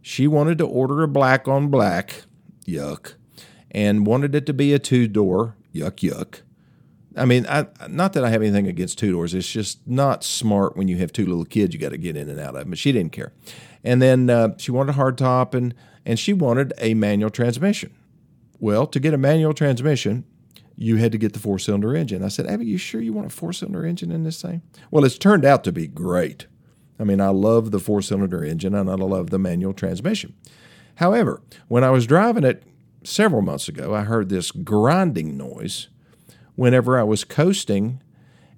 She 0.01 0.27
wanted 0.27 0.57
to 0.59 0.65
order 0.65 1.03
a 1.03 1.07
black 1.07 1.47
on 1.47 1.69
black, 1.69 2.23
yuck, 2.65 3.13
and 3.71 4.05
wanted 4.05 4.35
it 4.35 4.45
to 4.47 4.53
be 4.53 4.73
a 4.73 4.79
two 4.79 5.07
door, 5.07 5.55
yuck, 5.73 6.07
yuck. 6.07 6.41
I 7.15 7.25
mean, 7.25 7.45
I, 7.47 7.67
not 7.87 8.13
that 8.13 8.25
I 8.25 8.29
have 8.29 8.41
anything 8.41 8.67
against 8.67 8.97
two 8.97 9.11
doors. 9.11 9.33
It's 9.33 9.49
just 9.49 9.87
not 9.87 10.23
smart 10.23 10.75
when 10.75 10.87
you 10.87 10.97
have 10.97 11.13
two 11.13 11.25
little 11.25 11.45
kids. 11.45 11.73
You 11.73 11.79
got 11.79 11.89
to 11.89 11.97
get 11.97 12.17
in 12.17 12.29
and 12.29 12.39
out 12.39 12.55
of. 12.55 12.69
But 12.69 12.77
she 12.77 12.91
didn't 12.91 13.13
care. 13.13 13.31
And 13.83 14.01
then 14.01 14.29
uh, 14.29 14.55
she 14.57 14.71
wanted 14.71 14.91
a 14.91 14.93
hard 14.93 15.17
top, 15.17 15.53
and 15.53 15.73
and 16.05 16.19
she 16.19 16.33
wanted 16.33 16.73
a 16.77 16.93
manual 16.93 17.29
transmission. 17.29 17.95
Well, 18.59 18.87
to 18.87 18.99
get 18.99 19.13
a 19.13 19.17
manual 19.17 19.53
transmission, 19.53 20.25
you 20.75 20.97
had 20.97 21.11
to 21.11 21.17
get 21.17 21.33
the 21.33 21.39
four 21.39 21.59
cylinder 21.59 21.95
engine. 21.95 22.23
I 22.23 22.27
said, 22.27 22.47
Abby, 22.47 22.65
you 22.65 22.77
sure 22.77 23.01
you 23.01 23.13
want 23.13 23.27
a 23.27 23.29
four 23.29 23.53
cylinder 23.53 23.85
engine 23.85 24.11
in 24.11 24.23
this 24.23 24.41
thing? 24.41 24.61
Well, 24.91 25.05
it's 25.05 25.17
turned 25.17 25.45
out 25.45 25.63
to 25.65 25.71
be 25.71 25.87
great. 25.87 26.47
I 26.99 27.03
mean, 27.03 27.19
I 27.19 27.29
love 27.29 27.71
the 27.71 27.79
four 27.79 28.01
cylinder 28.01 28.43
engine 28.43 28.73
and 28.73 28.89
I 28.89 28.93
love 28.93 29.29
the 29.29 29.39
manual 29.39 29.73
transmission. 29.73 30.33
However, 30.95 31.41
when 31.67 31.83
I 31.83 31.89
was 31.89 32.07
driving 32.07 32.43
it 32.43 32.63
several 33.03 33.41
months 33.41 33.67
ago, 33.67 33.93
I 33.93 34.01
heard 34.01 34.29
this 34.29 34.51
grinding 34.51 35.35
noise 35.35 35.89
whenever 36.55 36.99
I 36.99 37.03
was 37.03 37.23
coasting 37.23 38.01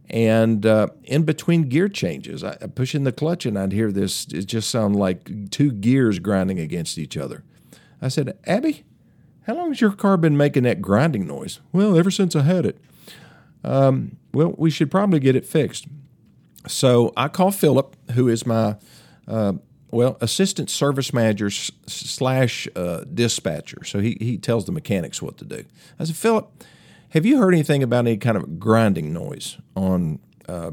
and 0.10 0.66
uh, 0.66 0.88
in 1.04 1.24
between 1.24 1.64
gear 1.64 1.90
changes, 1.90 2.44
I 2.44 2.56
pushing 2.56 3.04
the 3.04 3.12
clutch 3.12 3.46
and 3.46 3.60
I'd 3.60 3.74
hear 3.74 3.92
this. 3.92 4.26
It 4.28 4.46
just 4.46 4.70
sounded 4.70 4.98
like 4.98 5.52
two 5.52 5.72
gears 5.72 6.20
grinding 6.20 6.60
against 6.60 6.98
each 6.98 7.18
other. 7.18 7.44
I 8.02 8.08
said, 8.08 8.38
Abby, 8.46 8.86
how 9.48 9.56
long 9.56 9.70
has 9.70 9.82
your 9.82 9.92
car 9.92 10.16
been 10.18 10.38
making 10.38 10.64
that 10.64 10.82
grinding 10.82 11.28
noise? 11.28 11.60
Well, 11.74 11.98
ever 11.98 12.12
since 12.12 12.36
I 12.36 12.44
had 12.44 12.66
it. 12.66 12.78
Um, 13.64 14.18
well, 14.34 14.54
we 14.58 14.70
should 14.70 14.90
probably 14.90 15.20
get 15.20 15.36
it 15.36 15.46
fixed. 15.46 15.88
So 16.68 17.12
I 17.18 17.28
call 17.28 17.52
Philip, 17.52 17.96
who 18.12 18.30
is 18.30 18.46
my 18.46 18.78
uh, 19.28 19.54
well, 19.92 20.18
assistant 20.22 20.70
service 20.70 21.14
manager 21.14 21.50
slash 21.50 22.68
uh, 22.76 23.04
dispatcher. 23.14 23.84
So 23.84 24.00
he, 24.00 24.18
he 24.20 24.38
tells 24.38 24.66
the 24.66 24.72
mechanics 24.72 25.22
what 25.22 25.38
to 25.38 25.46
do. 25.46 25.66
I 26.00 26.06
said, 26.06 26.16
Philip, 26.16 26.64
have 27.18 27.26
you 27.26 27.40
heard 27.40 27.54
anything 27.54 27.84
about 27.84 28.06
any 28.06 28.18
kind 28.18 28.38
of 28.38 28.60
grinding 28.60 29.12
noise 29.12 29.58
on 29.76 30.20
uh, 30.48 30.72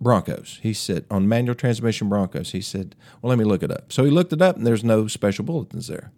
Broncos? 0.00 0.58
He 0.62 0.74
said, 0.74 1.06
on 1.10 1.28
manual 1.28 1.54
transmission 1.54 2.08
Broncos. 2.08 2.50
He 2.50 2.60
said, 2.60 2.96
well, 3.22 3.30
let 3.30 3.38
me 3.38 3.44
look 3.44 3.62
it 3.62 3.70
up. 3.70 3.92
So 3.92 4.04
he 4.04 4.10
looked 4.10 4.32
it 4.32 4.42
up, 4.42 4.56
and 4.56 4.66
there's 4.66 4.84
no 4.84 5.06
special 5.06 5.44
bulletins 5.44 5.86
there. 5.86 6.10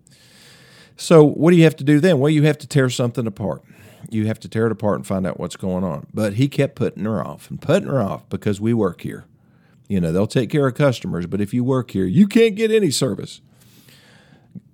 So 0.97 1.23
what 1.23 1.51
do 1.51 1.59
you 1.59 1.65
have 1.65 1.77
to 1.77 1.85
do 1.85 2.01
then? 2.01 2.19
Well, 2.19 2.31
you 2.31 2.45
have 2.45 2.59
to 2.59 2.67
tear 2.67 2.89
something 2.89 3.27
apart. 3.27 3.63
You 4.11 4.27
have 4.27 4.41
to 4.41 4.49
tear 4.49 4.67
it 4.67 4.73
apart 4.73 4.97
and 4.97 5.07
find 5.07 5.27
out 5.27 5.39
what's 5.39 5.57
going 5.57 5.85
on. 5.85 6.07
But 6.15 6.35
he 6.35 6.49
kept 6.49 6.75
putting 6.75 7.05
her 7.05 7.25
off 7.25 7.51
and 7.51 7.61
putting 7.61 7.89
her 7.89 8.01
off 8.01 8.29
because 8.29 8.61
we 8.61 8.73
work 8.73 9.03
here. 9.03 9.27
You 9.89 10.01
know, 10.01 10.11
they'll 10.11 10.27
take 10.27 10.51
care 10.51 10.67
of 10.67 10.75
customers, 10.75 11.27
but 11.27 11.41
if 11.41 11.53
you 11.53 11.63
work 11.63 11.91
here, 11.91 12.07
you 12.07 12.27
can't 12.27 12.57
get 12.57 12.71
any 12.71 12.91
service. 12.91 13.41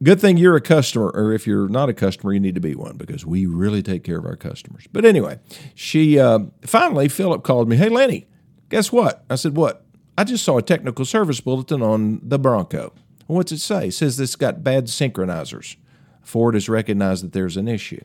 Good 0.02 0.20
thing 0.20 0.36
you're 0.36 0.56
a 0.56 0.60
customer, 0.60 1.10
or 1.10 1.32
if 1.32 1.46
you're 1.46 1.68
not 1.68 1.88
a 1.88 1.94
customer, 1.94 2.32
you 2.32 2.40
need 2.40 2.56
to 2.56 2.60
be 2.60 2.74
one 2.74 2.96
because 2.96 3.24
we 3.24 3.46
really 3.46 3.82
take 3.82 4.02
care 4.02 4.18
of 4.18 4.24
our 4.24 4.36
customers. 4.36 4.86
But 4.92 5.04
anyway, 5.04 5.38
she 5.74 6.18
uh, 6.18 6.40
finally, 6.62 7.08
Philip 7.08 7.44
called 7.44 7.68
me, 7.68 7.76
Hey, 7.76 7.88
Lennie, 7.88 8.26
guess 8.68 8.90
what? 8.90 9.24
I 9.30 9.36
said, 9.36 9.56
What? 9.56 9.84
I 10.18 10.24
just 10.24 10.44
saw 10.44 10.58
a 10.58 10.62
technical 10.62 11.04
service 11.04 11.40
bulletin 11.40 11.82
on 11.82 12.20
the 12.22 12.38
Bronco. 12.38 12.92
What's 13.26 13.52
it 13.52 13.60
say? 13.60 13.88
It 13.88 13.92
says 13.92 14.18
it's 14.18 14.36
got 14.36 14.64
bad 14.64 14.86
synchronizers. 14.86 15.76
Ford 16.20 16.54
has 16.54 16.68
recognized 16.68 17.24
that 17.24 17.32
there's 17.32 17.56
an 17.56 17.68
issue. 17.68 18.04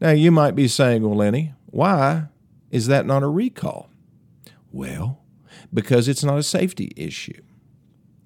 Now, 0.00 0.10
you 0.10 0.30
might 0.30 0.54
be 0.54 0.68
saying, 0.68 1.02
Well, 1.02 1.16
Lennie, 1.16 1.54
why 1.66 2.26
is 2.70 2.86
that 2.86 3.06
not 3.06 3.22
a 3.22 3.28
recall? 3.28 3.90
Well, 4.70 5.20
because 5.72 6.06
it's 6.06 6.22
not 6.24 6.38
a 6.38 6.42
safety 6.42 6.92
issue. 6.96 7.42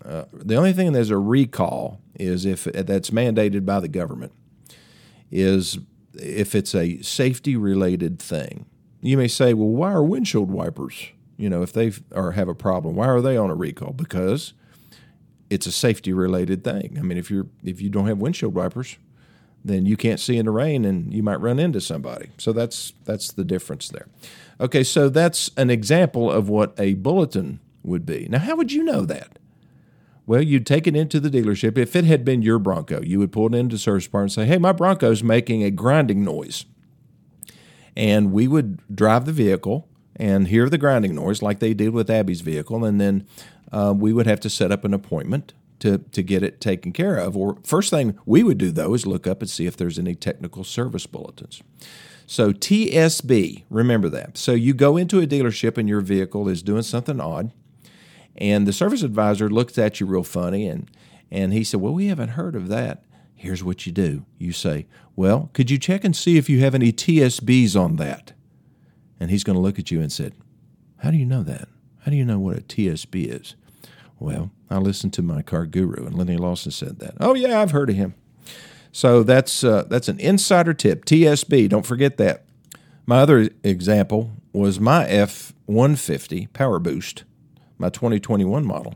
Uh, 0.04 0.24
the 0.32 0.56
only 0.56 0.72
thing 0.72 0.92
there's 0.92 1.10
a 1.10 1.18
recall 1.18 2.00
is 2.20 2.44
if 2.44 2.64
that's 2.64 3.10
mandated 3.10 3.64
by 3.64 3.80
the 3.80 3.88
government 3.88 4.32
is 5.30 5.78
if 6.14 6.54
it's 6.54 6.74
a 6.74 7.00
safety 7.02 7.56
related 7.56 8.20
thing. 8.20 8.66
You 9.00 9.16
may 9.16 9.28
say, 9.28 9.54
well, 9.54 9.68
why 9.68 9.92
are 9.92 10.02
windshield 10.02 10.50
wipers, 10.50 11.08
you 11.36 11.48
know, 11.48 11.62
if 11.62 11.72
they 11.72 11.92
are 12.14 12.32
have 12.32 12.48
a 12.48 12.54
problem, 12.54 12.96
why 12.96 13.06
are 13.06 13.22
they 13.22 13.36
on 13.36 13.50
a 13.50 13.54
recall? 13.54 13.92
Because 13.92 14.52
it's 15.48 15.66
a 15.66 15.72
safety 15.72 16.12
related 16.12 16.62
thing. 16.62 16.96
I 16.98 17.02
mean, 17.02 17.16
if 17.16 17.30
you're 17.30 17.46
if 17.64 17.80
you 17.80 17.88
don't 17.88 18.06
have 18.06 18.18
windshield 18.18 18.54
wipers, 18.54 18.96
then 19.64 19.86
you 19.86 19.96
can't 19.96 20.20
see 20.20 20.36
in 20.36 20.46
the 20.46 20.50
rain 20.50 20.84
and 20.84 21.12
you 21.12 21.22
might 21.22 21.40
run 21.40 21.58
into 21.58 21.80
somebody. 21.80 22.30
So 22.38 22.52
that's 22.52 22.92
that's 23.04 23.32
the 23.32 23.44
difference 23.44 23.88
there. 23.88 24.06
Okay, 24.60 24.84
so 24.84 25.08
that's 25.08 25.50
an 25.56 25.70
example 25.70 26.30
of 26.30 26.48
what 26.48 26.78
a 26.78 26.94
bulletin 26.94 27.60
would 27.82 28.04
be. 28.04 28.26
Now, 28.28 28.40
how 28.40 28.56
would 28.56 28.72
you 28.72 28.84
know 28.84 29.06
that? 29.06 29.38
Well, 30.30 30.42
you'd 30.42 30.64
take 30.64 30.86
it 30.86 30.94
into 30.94 31.18
the 31.18 31.28
dealership. 31.28 31.76
If 31.76 31.96
it 31.96 32.04
had 32.04 32.24
been 32.24 32.40
your 32.40 32.60
Bronco, 32.60 33.02
you 33.02 33.18
would 33.18 33.32
pull 33.32 33.52
it 33.52 33.58
into 33.58 33.76
service 33.76 34.06
part 34.06 34.22
and 34.22 34.32
say, 34.32 34.46
"Hey, 34.46 34.58
my 34.58 34.70
Bronco's 34.70 35.24
making 35.24 35.64
a 35.64 35.72
grinding 35.72 36.22
noise," 36.22 36.66
and 37.96 38.30
we 38.30 38.46
would 38.46 38.78
drive 38.94 39.24
the 39.24 39.32
vehicle 39.32 39.88
and 40.14 40.46
hear 40.46 40.68
the 40.68 40.78
grinding 40.78 41.16
noise 41.16 41.42
like 41.42 41.58
they 41.58 41.74
did 41.74 41.90
with 41.90 42.08
Abby's 42.08 42.42
vehicle, 42.42 42.84
and 42.84 43.00
then 43.00 43.26
uh, 43.72 43.92
we 43.96 44.12
would 44.12 44.28
have 44.28 44.38
to 44.38 44.48
set 44.48 44.70
up 44.70 44.84
an 44.84 44.94
appointment 44.94 45.52
to 45.80 45.98
to 45.98 46.22
get 46.22 46.44
it 46.44 46.60
taken 46.60 46.92
care 46.92 47.16
of. 47.16 47.36
Or 47.36 47.58
first 47.64 47.90
thing 47.90 48.16
we 48.24 48.44
would 48.44 48.58
do 48.58 48.70
though 48.70 48.94
is 48.94 49.06
look 49.06 49.26
up 49.26 49.40
and 49.40 49.50
see 49.50 49.66
if 49.66 49.76
there's 49.76 49.98
any 49.98 50.14
technical 50.14 50.62
service 50.62 51.06
bulletins. 51.06 51.60
So 52.28 52.52
TSB, 52.52 53.64
remember 53.68 54.08
that. 54.10 54.38
So 54.38 54.52
you 54.52 54.74
go 54.74 54.96
into 54.96 55.18
a 55.18 55.26
dealership 55.26 55.76
and 55.76 55.88
your 55.88 56.00
vehicle 56.00 56.48
is 56.48 56.62
doing 56.62 56.82
something 56.82 57.18
odd, 57.18 57.50
and 58.36 58.66
the 58.66 58.72
service 58.72 59.02
advisor 59.02 59.48
looks 59.48 59.78
at 59.78 60.00
you 60.00 60.06
real 60.06 60.22
funny 60.24 60.66
and 60.66 60.90
and 61.30 61.52
he 61.52 61.62
said, 61.62 61.80
"Well, 61.80 61.94
we 61.94 62.06
haven't 62.06 62.30
heard 62.30 62.56
of 62.56 62.68
that." 62.68 63.04
Here's 63.34 63.64
what 63.64 63.86
you 63.86 63.92
do. 63.92 64.26
You 64.38 64.52
say, 64.52 64.86
"Well, 65.16 65.50
could 65.52 65.70
you 65.70 65.78
check 65.78 66.04
and 66.04 66.14
see 66.14 66.36
if 66.36 66.48
you 66.48 66.60
have 66.60 66.74
any 66.74 66.92
TSBs 66.92 67.80
on 67.80 67.96
that?" 67.96 68.32
And 69.18 69.30
he's 69.30 69.44
going 69.44 69.54
to 69.54 69.62
look 69.62 69.78
at 69.78 69.90
you 69.90 70.00
and 70.00 70.10
said, 70.10 70.34
"How 70.98 71.10
do 71.10 71.16
you 71.16 71.26
know 71.26 71.42
that? 71.44 71.68
How 72.00 72.10
do 72.10 72.16
you 72.16 72.24
know 72.24 72.38
what 72.38 72.58
a 72.58 72.62
TSB 72.62 73.26
is?" 73.26 73.54
Well, 74.18 74.50
I 74.68 74.76
listened 74.76 75.14
to 75.14 75.22
my 75.22 75.42
car 75.42 75.66
guru, 75.66 76.04
and 76.04 76.14
Lennie 76.14 76.36
Lawson 76.36 76.72
said 76.72 76.98
that. 76.98 77.14
Oh 77.20 77.34
yeah, 77.34 77.60
I've 77.60 77.70
heard 77.70 77.90
of 77.90 77.96
him. 77.96 78.14
So 78.92 79.22
that's 79.22 79.64
uh, 79.64 79.84
that's 79.88 80.08
an 80.08 80.20
insider 80.20 80.74
tip. 80.74 81.04
TSB, 81.04 81.68
don't 81.68 81.86
forget 81.86 82.16
that. 82.18 82.44
My 83.06 83.20
other 83.20 83.48
example 83.64 84.32
was 84.52 84.78
my 84.78 85.06
F 85.06 85.54
150 85.66 86.48
Power 86.48 86.78
Boost, 86.78 87.24
my 87.80 87.88
2021 87.88 88.64
model. 88.64 88.94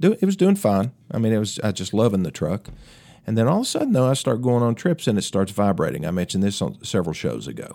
It 0.00 0.24
was 0.24 0.36
doing 0.36 0.56
fine. 0.56 0.92
I 1.10 1.18
mean, 1.18 1.32
it 1.32 1.38
was 1.38 1.58
I 1.60 1.72
just 1.72 1.94
loving 1.94 2.22
the 2.22 2.30
truck. 2.30 2.68
And 3.26 3.36
then 3.36 3.48
all 3.48 3.58
of 3.58 3.62
a 3.62 3.66
sudden, 3.66 3.92
though, 3.92 4.08
I 4.08 4.14
start 4.14 4.42
going 4.42 4.62
on 4.62 4.74
trips 4.74 5.06
and 5.06 5.18
it 5.18 5.22
starts 5.22 5.50
vibrating. 5.50 6.06
I 6.06 6.10
mentioned 6.12 6.44
this 6.44 6.62
on 6.62 6.82
several 6.84 7.12
shows 7.12 7.48
ago, 7.48 7.72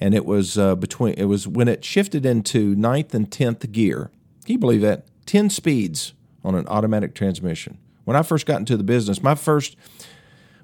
and 0.00 0.14
it 0.14 0.24
was 0.24 0.58
uh, 0.58 0.74
between 0.74 1.14
it 1.14 1.26
was 1.26 1.46
when 1.46 1.68
it 1.68 1.84
shifted 1.84 2.26
into 2.26 2.74
ninth 2.74 3.14
and 3.14 3.30
tenth 3.30 3.70
gear. 3.70 4.10
Can 4.44 4.54
you 4.54 4.58
believe 4.58 4.80
that? 4.80 5.06
Ten 5.26 5.50
speeds 5.50 6.14
on 6.42 6.56
an 6.56 6.66
automatic 6.66 7.14
transmission. 7.14 7.78
When 8.04 8.16
I 8.16 8.22
first 8.22 8.46
got 8.46 8.58
into 8.58 8.76
the 8.76 8.82
business, 8.82 9.22
my 9.22 9.36
first 9.36 9.76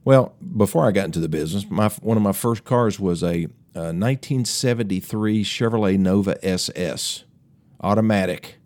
well, 0.05 0.35
before 0.57 0.87
I 0.87 0.91
got 0.91 1.05
into 1.05 1.21
the 1.21 1.29
business, 1.29 1.69
my 1.69 1.89
one 2.01 2.17
of 2.17 2.23
my 2.23 2.33
first 2.33 2.65
cars 2.65 2.99
was 2.99 3.23
a, 3.23 3.45
a 3.75 3.93
1973 3.93 5.45
Chevrolet 5.45 5.99
Nova 5.99 6.43
SS, 6.45 7.25
automatic, 7.81 8.58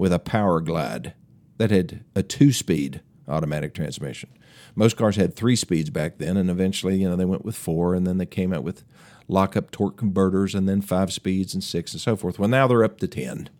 with 0.00 0.14
a 0.14 0.18
Powerglide 0.18 1.12
that 1.58 1.70
had 1.70 2.02
a 2.16 2.22
two-speed 2.22 3.02
automatic 3.28 3.74
transmission. 3.74 4.30
Most 4.74 4.96
cars 4.96 5.16
had 5.16 5.36
three 5.36 5.54
speeds 5.54 5.90
back 5.90 6.16
then, 6.16 6.38
and 6.38 6.48
eventually, 6.48 6.96
you 6.96 7.06
know, 7.06 7.16
they 7.16 7.26
went 7.26 7.44
with 7.44 7.54
four, 7.54 7.94
and 7.94 8.06
then 8.06 8.16
they 8.16 8.24
came 8.24 8.50
out 8.50 8.64
with 8.64 8.82
lockup 9.28 9.70
torque 9.70 9.98
converters, 9.98 10.54
and 10.54 10.66
then 10.66 10.80
five 10.80 11.12
speeds 11.12 11.52
and 11.52 11.62
six 11.62 11.92
and 11.92 12.00
so 12.00 12.16
forth. 12.16 12.38
Well, 12.38 12.48
now 12.48 12.66
they're 12.66 12.82
up 12.82 12.98
to 13.00 13.06
ten. 13.06 13.50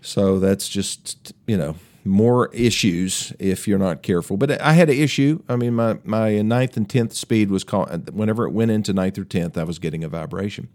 So 0.00 0.38
that's 0.38 0.66
just 0.66 1.34
you 1.46 1.58
know 1.58 1.76
more 2.06 2.48
issues 2.54 3.34
if 3.38 3.68
you're 3.68 3.78
not 3.78 4.02
careful. 4.02 4.38
But 4.38 4.62
I 4.62 4.72
had 4.72 4.88
an 4.88 4.96
issue. 4.96 5.42
I 5.46 5.56
mean, 5.56 5.74
my, 5.74 5.98
my 6.04 6.40
ninth 6.40 6.78
and 6.78 6.88
tenth 6.88 7.12
speed 7.12 7.50
was 7.50 7.64
called, 7.64 8.10
whenever 8.14 8.46
it 8.46 8.52
went 8.52 8.70
into 8.70 8.94
ninth 8.94 9.18
or 9.18 9.24
tenth, 9.24 9.58
I 9.58 9.64
was 9.64 9.78
getting 9.78 10.02
a 10.02 10.08
vibration. 10.08 10.70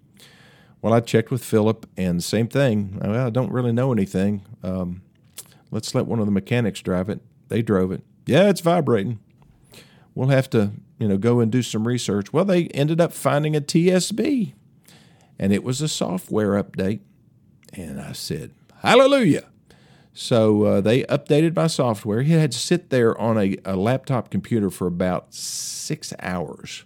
Well, 0.88 0.96
I 0.96 1.02
checked 1.02 1.32
with 1.32 1.44
Philip, 1.44 1.86
and 1.98 2.24
same 2.24 2.48
thing. 2.48 2.98
Well, 3.04 3.28
I 3.28 3.30
don't 3.30 3.52
really 3.52 3.74
know 3.74 3.92
anything. 3.92 4.46
Um, 4.64 5.02
let's 5.70 5.94
let 5.94 6.06
one 6.06 6.20
of 6.20 6.26
the 6.26 6.32
mechanics 6.32 6.80
drive 6.80 7.10
it. 7.10 7.20
They 7.50 7.62
drove 7.62 7.92
it. 7.92 8.06
Yeah, 8.26 8.48
it's 8.48 8.62
vibrating. 8.62 9.20
We'll 10.16 10.30
have 10.30 10.50
to, 10.52 10.72
you 10.98 11.10
know, 11.10 11.18
go 11.18 11.42
and 11.42 11.52
do 11.52 11.62
some 11.62 11.86
research. 11.86 12.32
Well, 12.32 12.46
they 12.46 12.68
ended 12.68 13.02
up 13.02 13.12
finding 13.12 13.54
a 13.54 13.60
TSB, 13.60 14.54
and 15.38 15.52
it 15.52 15.62
was 15.62 15.82
a 15.82 15.90
software 15.90 16.52
update. 16.52 17.02
And 17.74 18.00
I 18.00 18.14
said, 18.14 18.52
Hallelujah. 18.78 19.50
So 20.14 20.64
uh, 20.64 20.80
they 20.80 21.04
updated 21.04 21.54
my 21.54 21.68
software. 21.68 22.22
He 22.22 22.32
had 22.32 22.54
to 22.54 22.58
sit 22.58 22.92
there 22.92 23.20
on 23.20 23.38
a, 23.38 23.58
a 23.66 23.76
laptop 23.76 24.30
computer 24.30 24.70
for 24.70 24.88
about 24.88 25.34
six 25.34 26.14
hours 26.20 26.86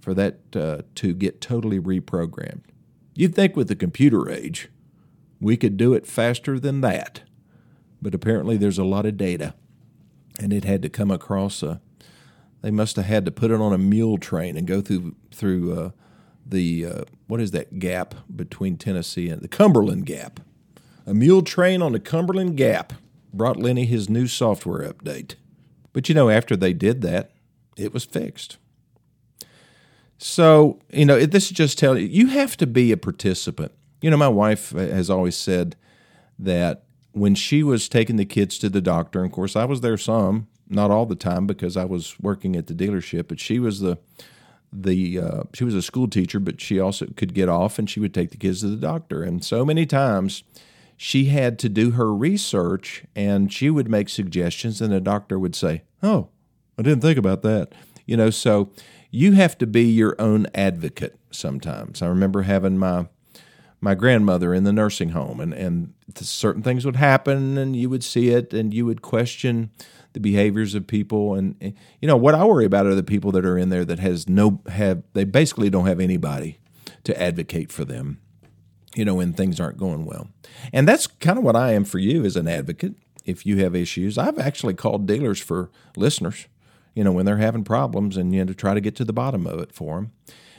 for 0.00 0.14
that 0.14 0.38
uh, 0.56 0.78
to 0.94 1.12
get 1.12 1.42
totally 1.42 1.78
reprogrammed. 1.78 2.62
You'd 3.16 3.34
think 3.34 3.56
with 3.56 3.68
the 3.68 3.76
computer 3.76 4.30
age, 4.30 4.68
we 5.40 5.56
could 5.56 5.76
do 5.76 5.94
it 5.94 6.06
faster 6.06 6.58
than 6.58 6.80
that. 6.82 7.22
But 8.00 8.14
apparently, 8.14 8.56
there's 8.56 8.78
a 8.78 8.84
lot 8.84 9.06
of 9.06 9.16
data, 9.16 9.54
and 10.38 10.52
it 10.52 10.64
had 10.64 10.82
to 10.82 10.88
come 10.88 11.10
across 11.10 11.62
a. 11.62 11.80
They 12.62 12.70
must 12.70 12.96
have 12.96 13.04
had 13.04 13.24
to 13.26 13.30
put 13.30 13.50
it 13.50 13.60
on 13.60 13.72
a 13.72 13.78
mule 13.78 14.18
train 14.18 14.56
and 14.56 14.66
go 14.66 14.80
through 14.80 15.14
through 15.30 15.72
uh, 15.72 15.90
the 16.44 16.86
uh, 16.86 17.04
what 17.26 17.40
is 17.40 17.52
that 17.52 17.78
gap 17.78 18.14
between 18.34 18.76
Tennessee 18.76 19.28
and 19.28 19.40
the 19.40 19.48
Cumberland 19.48 20.06
Gap 20.06 20.40
a 21.06 21.14
mule 21.14 21.42
train 21.42 21.82
on 21.82 21.92
the 21.92 22.00
Cumberland 22.00 22.56
Gap 22.56 22.92
brought 23.32 23.56
Lennie 23.56 23.86
his 23.86 24.10
new 24.10 24.26
software 24.26 24.92
update. 24.92 25.36
But 25.92 26.08
you 26.08 26.16
know, 26.16 26.28
after 26.28 26.56
they 26.56 26.72
did 26.72 27.00
that, 27.02 27.30
it 27.76 27.94
was 27.94 28.04
fixed. 28.04 28.58
So, 30.18 30.80
you 30.90 31.04
know, 31.04 31.24
this 31.26 31.46
is 31.46 31.50
just 31.50 31.78
telling 31.78 32.02
you, 32.02 32.08
you 32.08 32.26
have 32.28 32.56
to 32.58 32.66
be 32.66 32.92
a 32.92 32.96
participant. 32.96 33.72
You 34.00 34.10
know, 34.10 34.16
my 34.16 34.28
wife 34.28 34.70
has 34.70 35.10
always 35.10 35.36
said 35.36 35.76
that 36.38 36.84
when 37.12 37.34
she 37.34 37.62
was 37.62 37.88
taking 37.88 38.16
the 38.16 38.24
kids 38.24 38.58
to 38.58 38.68
the 38.68 38.80
doctor, 38.80 39.20
and 39.20 39.26
of 39.26 39.32
course, 39.32 39.56
I 39.56 39.64
was 39.64 39.80
there 39.80 39.96
some, 39.96 40.48
not 40.68 40.90
all 40.90 41.06
the 41.06 41.14
time 41.14 41.46
because 41.46 41.76
I 41.76 41.84
was 41.84 42.18
working 42.20 42.56
at 42.56 42.66
the 42.66 42.74
dealership, 42.74 43.28
but 43.28 43.40
she 43.40 43.58
was 43.58 43.80
the 43.80 43.98
the 44.72 45.18
uh, 45.20 45.42
she 45.54 45.64
was 45.64 45.74
a 45.74 45.82
school 45.82 46.08
teacher, 46.08 46.40
but 46.40 46.60
she 46.60 46.78
also 46.78 47.06
could 47.16 47.34
get 47.34 47.48
off 47.48 47.78
and 47.78 47.88
she 47.88 48.00
would 48.00 48.12
take 48.12 48.30
the 48.30 48.36
kids 48.36 48.60
to 48.60 48.68
the 48.68 48.76
doctor. 48.76 49.22
And 49.22 49.44
so 49.44 49.64
many 49.64 49.86
times 49.86 50.42
she 50.96 51.26
had 51.26 51.58
to 51.60 51.68
do 51.68 51.92
her 51.92 52.12
research 52.12 53.04
and 53.14 53.52
she 53.52 53.70
would 53.70 53.88
make 53.88 54.08
suggestions, 54.08 54.80
and 54.80 54.92
the 54.92 55.00
doctor 55.00 55.38
would 55.38 55.54
say, 55.54 55.82
Oh, 56.02 56.28
I 56.78 56.82
didn't 56.82 57.00
think 57.00 57.18
about 57.18 57.42
that. 57.42 57.72
You 58.06 58.16
know, 58.16 58.30
so 58.30 58.70
you 59.10 59.32
have 59.32 59.56
to 59.58 59.66
be 59.66 59.84
your 59.84 60.14
own 60.20 60.46
advocate 60.54 61.18
sometimes. 61.30 62.02
I 62.02 62.06
remember 62.06 62.42
having 62.42 62.78
my 62.78 63.08
my 63.80 63.94
grandmother 63.94 64.54
in 64.54 64.64
the 64.64 64.72
nursing 64.72 65.10
home, 65.10 65.40
and 65.40 65.52
and 65.52 65.92
certain 66.16 66.62
things 66.62 66.84
would 66.84 66.96
happen, 66.96 67.58
and 67.58 67.76
you 67.76 67.90
would 67.90 68.04
see 68.04 68.30
it, 68.30 68.52
and 68.52 68.72
you 68.72 68.86
would 68.86 69.02
question 69.02 69.70
the 70.12 70.20
behaviors 70.20 70.74
of 70.74 70.86
people, 70.86 71.34
and 71.34 71.56
you 72.00 72.08
know 72.08 72.16
what 72.16 72.34
I 72.34 72.44
worry 72.44 72.64
about 72.64 72.86
are 72.86 72.94
the 72.94 73.02
people 73.02 73.32
that 73.32 73.44
are 73.44 73.58
in 73.58 73.68
there 73.68 73.84
that 73.84 73.98
has 73.98 74.28
no 74.28 74.62
have 74.68 75.02
they 75.12 75.24
basically 75.24 75.70
don't 75.70 75.86
have 75.86 76.00
anybody 76.00 76.58
to 77.04 77.20
advocate 77.20 77.70
for 77.70 77.84
them, 77.84 78.18
you 78.94 79.04
know, 79.04 79.16
when 79.16 79.32
things 79.32 79.60
aren't 79.60 79.76
going 79.76 80.04
well, 80.04 80.28
and 80.72 80.88
that's 80.88 81.06
kind 81.06 81.38
of 81.38 81.44
what 81.44 81.56
I 81.56 81.72
am 81.72 81.84
for 81.84 81.98
you 81.98 82.24
as 82.24 82.36
an 82.36 82.48
advocate. 82.48 82.94
If 83.24 83.44
you 83.44 83.58
have 83.58 83.74
issues, 83.74 84.16
I've 84.16 84.38
actually 84.38 84.74
called 84.74 85.06
dealers 85.06 85.40
for 85.40 85.70
listeners, 85.96 86.46
you 86.96 87.04
know, 87.04 87.12
when 87.12 87.26
they're 87.26 87.36
having 87.36 87.62
problems, 87.62 88.16
and 88.16 88.34
you 88.34 88.40
know 88.40 88.46
to 88.46 88.54
try 88.54 88.74
to 88.74 88.80
get 88.80 88.96
to 88.96 89.04
the 89.04 89.12
bottom 89.12 89.46
of 89.46 89.60
it 89.60 89.72
for 89.72 89.96
them. 89.96 90.12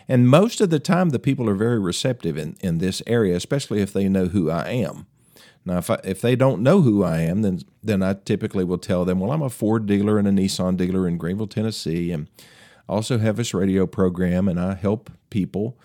And 0.08 0.29
most 0.29 0.62
of 0.62 0.70
the 0.70 0.79
time, 0.79 1.10
the 1.10 1.20
people 1.20 1.50
are 1.50 1.56
very 1.56 1.79
receptive 1.79 2.38
in, 2.38 2.56
in 2.62 2.77
this 2.77 3.01
area, 3.06 3.36
especially 3.36 3.82
if 3.82 3.91
they 3.91 4.08
know 4.08 4.27
who 4.27 4.50
I 4.50 4.70
am. 4.70 5.06
Now, 5.65 5.79
if, 5.79 5.89
I, 5.89 6.00
if 6.06 6.22
they 6.22 6.38
don't 6.38 6.62
know 6.62 6.82
who 6.82 7.03
I 7.03 7.20
am, 7.20 7.41
then 7.41 7.60
then 7.84 8.01
I 8.01 8.13
typically 8.13 8.63
will 8.63 8.77
tell 8.77 9.03
them, 9.03 9.20
well, 9.20 9.32
I'm 9.32 9.41
a 9.41 9.50
Ford 9.50 9.86
dealer 9.86 10.17
and 10.17 10.27
a 10.27 10.32
Nissan 10.32 10.77
dealer 10.77 11.08
in 11.08 11.17
Greeneville, 11.17 11.50
Tennessee, 11.50 12.12
and 12.12 12.27
also 12.88 13.17
have 13.17 13.36
this 13.36 13.53
radio 13.53 13.86
program, 13.86 14.48
and 14.48 14.60
I 14.60 14.75
help 14.75 15.10
people 15.29 15.77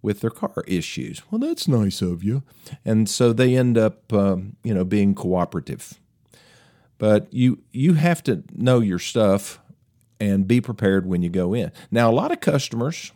with 0.00 0.20
their 0.20 0.30
car 0.30 0.64
issues. 0.66 1.20
Well, 1.30 1.40
that's 1.40 1.68
nice 1.68 2.00
of 2.00 2.22
you, 2.22 2.42
and 2.84 3.08
so 3.08 3.32
they 3.32 3.54
end 3.54 3.76
up, 3.76 4.12
um, 4.12 4.56
you 4.62 4.72
know, 4.72 4.84
being 4.84 5.14
cooperative. 5.14 5.98
But 6.96 7.32
you 7.32 7.58
you 7.72 7.94
have 7.94 8.22
to 8.24 8.44
know 8.54 8.80
your 8.80 8.98
stuff 8.98 9.60
and 10.20 10.48
be 10.48 10.60
prepared 10.60 11.06
when 11.06 11.22
you 11.22 11.28
go 11.28 11.54
in. 11.54 11.72
Now, 11.90 12.10
a 12.10 12.12
lot 12.12 12.32
of 12.32 12.40
customers 12.40 13.12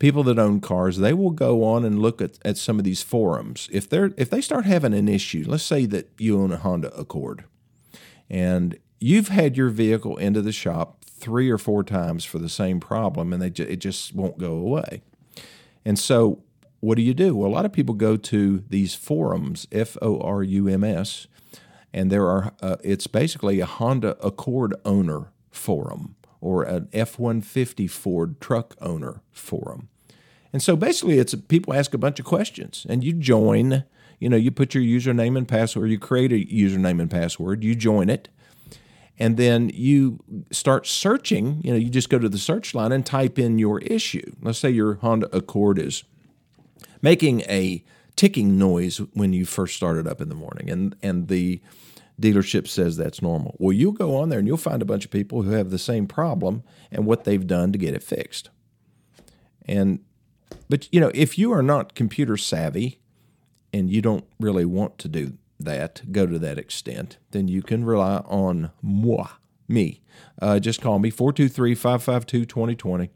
people 0.00 0.24
that 0.24 0.38
own 0.38 0.60
cars, 0.60 0.96
they 0.96 1.12
will 1.12 1.30
go 1.30 1.62
on 1.62 1.84
and 1.84 2.00
look 2.00 2.20
at, 2.20 2.38
at 2.44 2.56
some 2.56 2.78
of 2.78 2.84
these 2.84 3.02
forums. 3.02 3.68
If 3.70 3.88
they're 3.88 4.10
if 4.16 4.28
they 4.28 4.40
start 4.40 4.64
having 4.64 4.92
an 4.92 5.06
issue, 5.06 5.44
let's 5.46 5.62
say 5.62 5.86
that 5.86 6.10
you 6.18 6.40
own 6.40 6.52
a 6.52 6.56
Honda 6.56 6.92
Accord 6.96 7.44
and 8.28 8.76
you've 8.98 9.28
had 9.28 9.56
your 9.56 9.68
vehicle 9.68 10.16
into 10.16 10.42
the 10.42 10.50
shop 10.50 11.04
three 11.04 11.48
or 11.48 11.58
four 11.58 11.84
times 11.84 12.24
for 12.24 12.38
the 12.38 12.48
same 12.48 12.80
problem 12.80 13.32
and 13.32 13.40
they 13.40 13.50
ju- 13.50 13.66
it 13.68 13.76
just 13.76 14.14
won't 14.14 14.38
go 14.38 14.54
away. 14.54 15.02
And 15.84 15.98
so 15.98 16.42
what 16.80 16.96
do 16.96 17.02
you 17.02 17.14
do? 17.14 17.36
Well, 17.36 17.50
a 17.50 17.52
lot 17.52 17.66
of 17.66 17.72
people 17.72 17.94
go 17.94 18.16
to 18.16 18.64
these 18.68 18.94
forums, 18.94 19.68
F 19.70 19.98
O 20.00 20.18
R 20.20 20.42
U 20.42 20.66
M 20.66 20.82
S, 20.82 21.26
and 21.92 22.10
there 22.10 22.26
are 22.26 22.54
uh, 22.62 22.76
it's 22.82 23.06
basically 23.06 23.60
a 23.60 23.66
Honda 23.66 24.16
Accord 24.24 24.74
owner 24.84 25.26
forum 25.50 26.16
or 26.40 26.62
an 26.62 26.88
F 26.92 27.18
150 27.18 27.86
Ford 27.86 28.40
truck 28.40 28.74
owner 28.80 29.22
forum. 29.30 29.88
And 30.52 30.62
so 30.62 30.74
basically, 30.76 31.18
it's 31.18 31.34
people 31.34 31.74
ask 31.74 31.94
a 31.94 31.98
bunch 31.98 32.18
of 32.18 32.24
questions, 32.24 32.86
and 32.88 33.04
you 33.04 33.12
join. 33.12 33.84
You 34.18 34.28
know, 34.28 34.36
you 34.36 34.50
put 34.50 34.74
your 34.74 34.82
username 34.82 35.38
and 35.38 35.48
password, 35.48 35.90
you 35.90 35.98
create 35.98 36.30
a 36.32 36.44
username 36.52 37.00
and 37.00 37.10
password, 37.10 37.64
you 37.64 37.74
join 37.74 38.10
it, 38.10 38.28
and 39.18 39.38
then 39.38 39.70
you 39.72 40.18
start 40.50 40.86
searching. 40.86 41.60
You 41.64 41.72
know, 41.72 41.78
you 41.78 41.88
just 41.88 42.10
go 42.10 42.18
to 42.18 42.28
the 42.28 42.36
search 42.36 42.74
line 42.74 42.92
and 42.92 43.06
type 43.06 43.38
in 43.38 43.58
your 43.58 43.78
issue. 43.80 44.32
Let's 44.42 44.58
say 44.58 44.70
your 44.70 44.94
Honda 44.94 45.34
Accord 45.34 45.78
is 45.78 46.04
making 47.00 47.42
a 47.42 47.82
ticking 48.16 48.58
noise 48.58 48.98
when 49.14 49.32
you 49.32 49.46
first 49.46 49.76
started 49.76 50.06
up 50.06 50.20
in 50.20 50.28
the 50.28 50.34
morning, 50.34 50.68
and 50.68 50.96
and 51.02 51.28
the 51.28 51.62
dealership 52.20 52.68
says 52.68 52.96
that's 52.96 53.22
normal. 53.22 53.56
Well, 53.58 53.72
you'll 53.72 53.92
go 53.92 54.16
on 54.16 54.28
there 54.28 54.38
and 54.38 54.46
you'll 54.46 54.56
find 54.56 54.82
a 54.82 54.86
bunch 54.86 55.04
of 55.04 55.10
people 55.10 55.42
who 55.42 55.50
have 55.50 55.70
the 55.70 55.78
same 55.78 56.06
problem 56.06 56.62
and 56.90 57.06
what 57.06 57.24
they've 57.24 57.46
done 57.46 57.72
to 57.72 57.78
get 57.78 57.94
it 57.94 58.02
fixed. 58.02 58.50
And 59.66 60.00
but 60.68 60.88
you 60.92 61.00
know, 61.00 61.10
if 61.14 61.38
you 61.38 61.52
are 61.52 61.62
not 61.62 61.94
computer 61.94 62.36
savvy 62.36 63.00
and 63.72 63.90
you 63.90 64.02
don't 64.02 64.24
really 64.38 64.64
want 64.64 64.98
to 64.98 65.08
do 65.08 65.34
that, 65.58 66.12
go 66.12 66.26
to 66.26 66.38
that 66.38 66.58
extent, 66.58 67.18
then 67.30 67.48
you 67.48 67.62
can 67.62 67.84
rely 67.84 68.18
on 68.26 68.70
moi, 68.82 69.28
me. 69.68 70.00
Uh, 70.40 70.58
just 70.58 70.80
call 70.80 70.98
me 70.98 71.10
423 71.10 71.74
552 71.74 72.46
2020. 72.46 73.10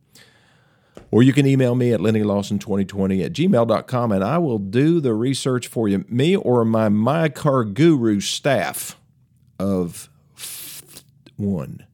Or 1.11 1.23
you 1.23 1.33
can 1.33 1.47
email 1.47 1.75
me 1.75 1.93
at 1.93 2.01
lennylawson2020 2.01 3.25
at 3.25 3.33
gmail.com 3.33 4.13
and 4.13 4.25
I 4.25 4.39
will 4.39 4.59
do 4.59 5.01
the 5.01 5.15
research 5.15 5.67
for 5.67 5.89
you. 5.89 6.05
Me 6.09 6.37
or 6.37 6.65
my 6.65 6.89
My 6.89 7.29
Car 7.29 7.65
Guru 7.65 8.21
staff 8.21 8.97
of 9.65 10.11
one, 11.37 11.87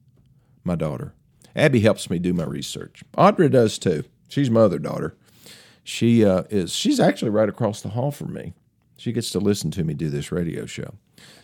my 0.63 0.75
daughter. 0.75 1.13
Abby 1.55 1.79
helps 1.79 2.09
me 2.09 2.19
do 2.19 2.33
my 2.33 2.43
research. 2.43 3.03
Audra 3.17 3.49
does 3.49 3.79
too. 3.79 4.03
She's 4.27 4.49
my 4.49 4.61
other 4.61 4.79
daughter. 4.79 5.15
She 5.83 6.23
uh, 6.25 6.43
is. 6.49 6.73
She's 6.73 6.99
actually 6.99 7.31
right 7.31 7.49
across 7.49 7.81
the 7.81 7.89
hall 7.89 8.11
from 8.11 8.33
me. 8.33 8.53
She 8.97 9.11
gets 9.11 9.31
to 9.31 9.39
listen 9.39 9.71
to 9.71 9.83
me 9.83 9.93
do 9.93 10.09
this 10.09 10.31
radio 10.31 10.65
show. 10.65 10.93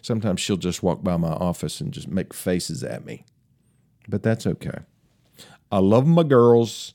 Sometimes 0.01 0.39
she'll 0.41 0.57
just 0.57 0.83
walk 0.83 1.03
by 1.03 1.17
my 1.17 1.31
office 1.31 1.81
and 1.81 1.91
just 1.91 2.07
make 2.07 2.33
faces 2.33 2.83
at 2.83 3.05
me, 3.05 3.25
but 4.07 4.23
that's 4.23 4.45
okay. 4.45 4.79
I 5.71 5.79
love 5.79 6.05
my 6.05 6.23
girls. 6.23 6.93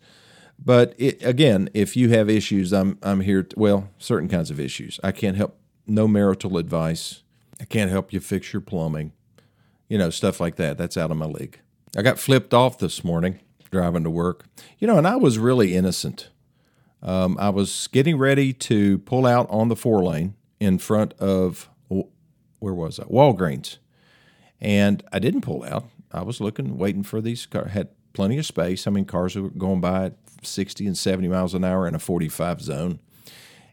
But 0.65 0.95
it, 0.97 1.25
again, 1.25 1.69
if 1.75 1.97
you 1.97 2.11
have 2.11 2.31
issues, 2.31 2.73
I'm 2.73 2.99
I'm 3.03 3.21
here. 3.21 3.43
To, 3.43 3.59
well, 3.59 3.89
certain 3.99 4.29
kinds 4.29 4.51
of 4.51 4.61
issues. 4.61 5.01
I 5.03 5.11
can't 5.13 5.37
help. 5.37 5.59
No 5.87 6.07
marital 6.07 6.59
advice. 6.59 7.23
I 7.61 7.65
can't 7.65 7.91
help 7.91 8.13
you 8.13 8.21
fix 8.21 8.53
your 8.53 8.63
plumbing. 8.63 9.13
You 9.93 9.99
know, 9.99 10.09
stuff 10.09 10.41
like 10.41 10.57
that. 10.57 10.79
That's 10.79 10.97
out 10.97 11.11
of 11.11 11.19
my 11.19 11.27
league. 11.27 11.61
I 11.95 12.01
got 12.01 12.19
flipped 12.19 12.55
off 12.55 12.79
this 12.79 13.05
morning 13.05 13.41
driving 13.71 14.05
to 14.05 14.11
work. 14.11 14.47
You 14.79 14.87
know, 14.87 14.97
and 14.97 15.07
I 15.07 15.17
was 15.17 15.39
really 15.39 15.77
innocent. 15.77 16.31
Um, 17.03 17.37
I 17.39 17.51
was 17.51 17.89
getting 17.89 18.17
ready 18.17 18.55
to 18.55 19.01
pull 19.01 19.27
out 19.27 19.47
on 19.51 19.69
the 19.69 19.77
four 19.77 20.03
lane 20.03 20.35
in 20.59 20.79
front 20.79 21.13
of 21.19 21.69
where 21.91 22.73
was 22.73 22.99
I? 23.01 23.03
Walgreens, 23.05 23.77
and 24.63 25.03
I 25.13 25.19
didn't 25.19 25.43
pull 25.43 25.63
out. 25.63 25.85
I 26.11 26.23
was 26.23 26.41
looking, 26.41 26.79
waiting 26.79 27.03
for 27.03 27.21
these 27.21 27.45
cars. 27.45 27.73
Had 27.73 27.89
plenty 28.15 28.39
of 28.39 28.47
space. 28.47 28.87
I 28.87 28.91
mean, 28.91 29.05
cars 29.05 29.37
were 29.37 29.51
going 29.51 29.83
by 29.83 30.07
at 30.07 30.17
60 30.43 30.87
and 30.87 30.97
70 30.97 31.29
miles 31.29 31.53
an 31.53 31.65
hour 31.65 31.87
in 31.87 31.95
a 31.95 31.99
45 31.99 32.63
zone. 32.63 32.99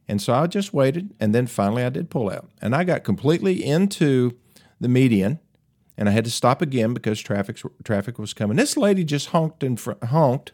And 0.05 0.21
so 0.21 0.33
I 0.33 0.47
just 0.47 0.73
waited, 0.73 1.13
and 1.17 1.33
then 1.33 1.47
finally 1.47 1.85
I 1.85 1.89
did 1.89 2.09
pull 2.09 2.29
out. 2.29 2.49
And 2.61 2.75
I 2.75 2.83
got 2.83 3.05
completely 3.05 3.63
into 3.63 4.37
the 4.81 4.89
median, 4.89 5.39
and 5.99 6.07
I 6.07 6.13
had 6.13 6.23
to 6.23 6.31
stop 6.31 6.61
again 6.61 6.93
because 6.93 7.19
traffic 7.19 7.59
traffic 7.83 8.17
was 8.17 8.33
coming. 8.33 8.55
This 8.55 8.77
lady 8.77 9.03
just 9.03 9.27
honked 9.27 9.63
and 9.63 9.77
fr- 9.77 10.03
honked, 10.05 10.53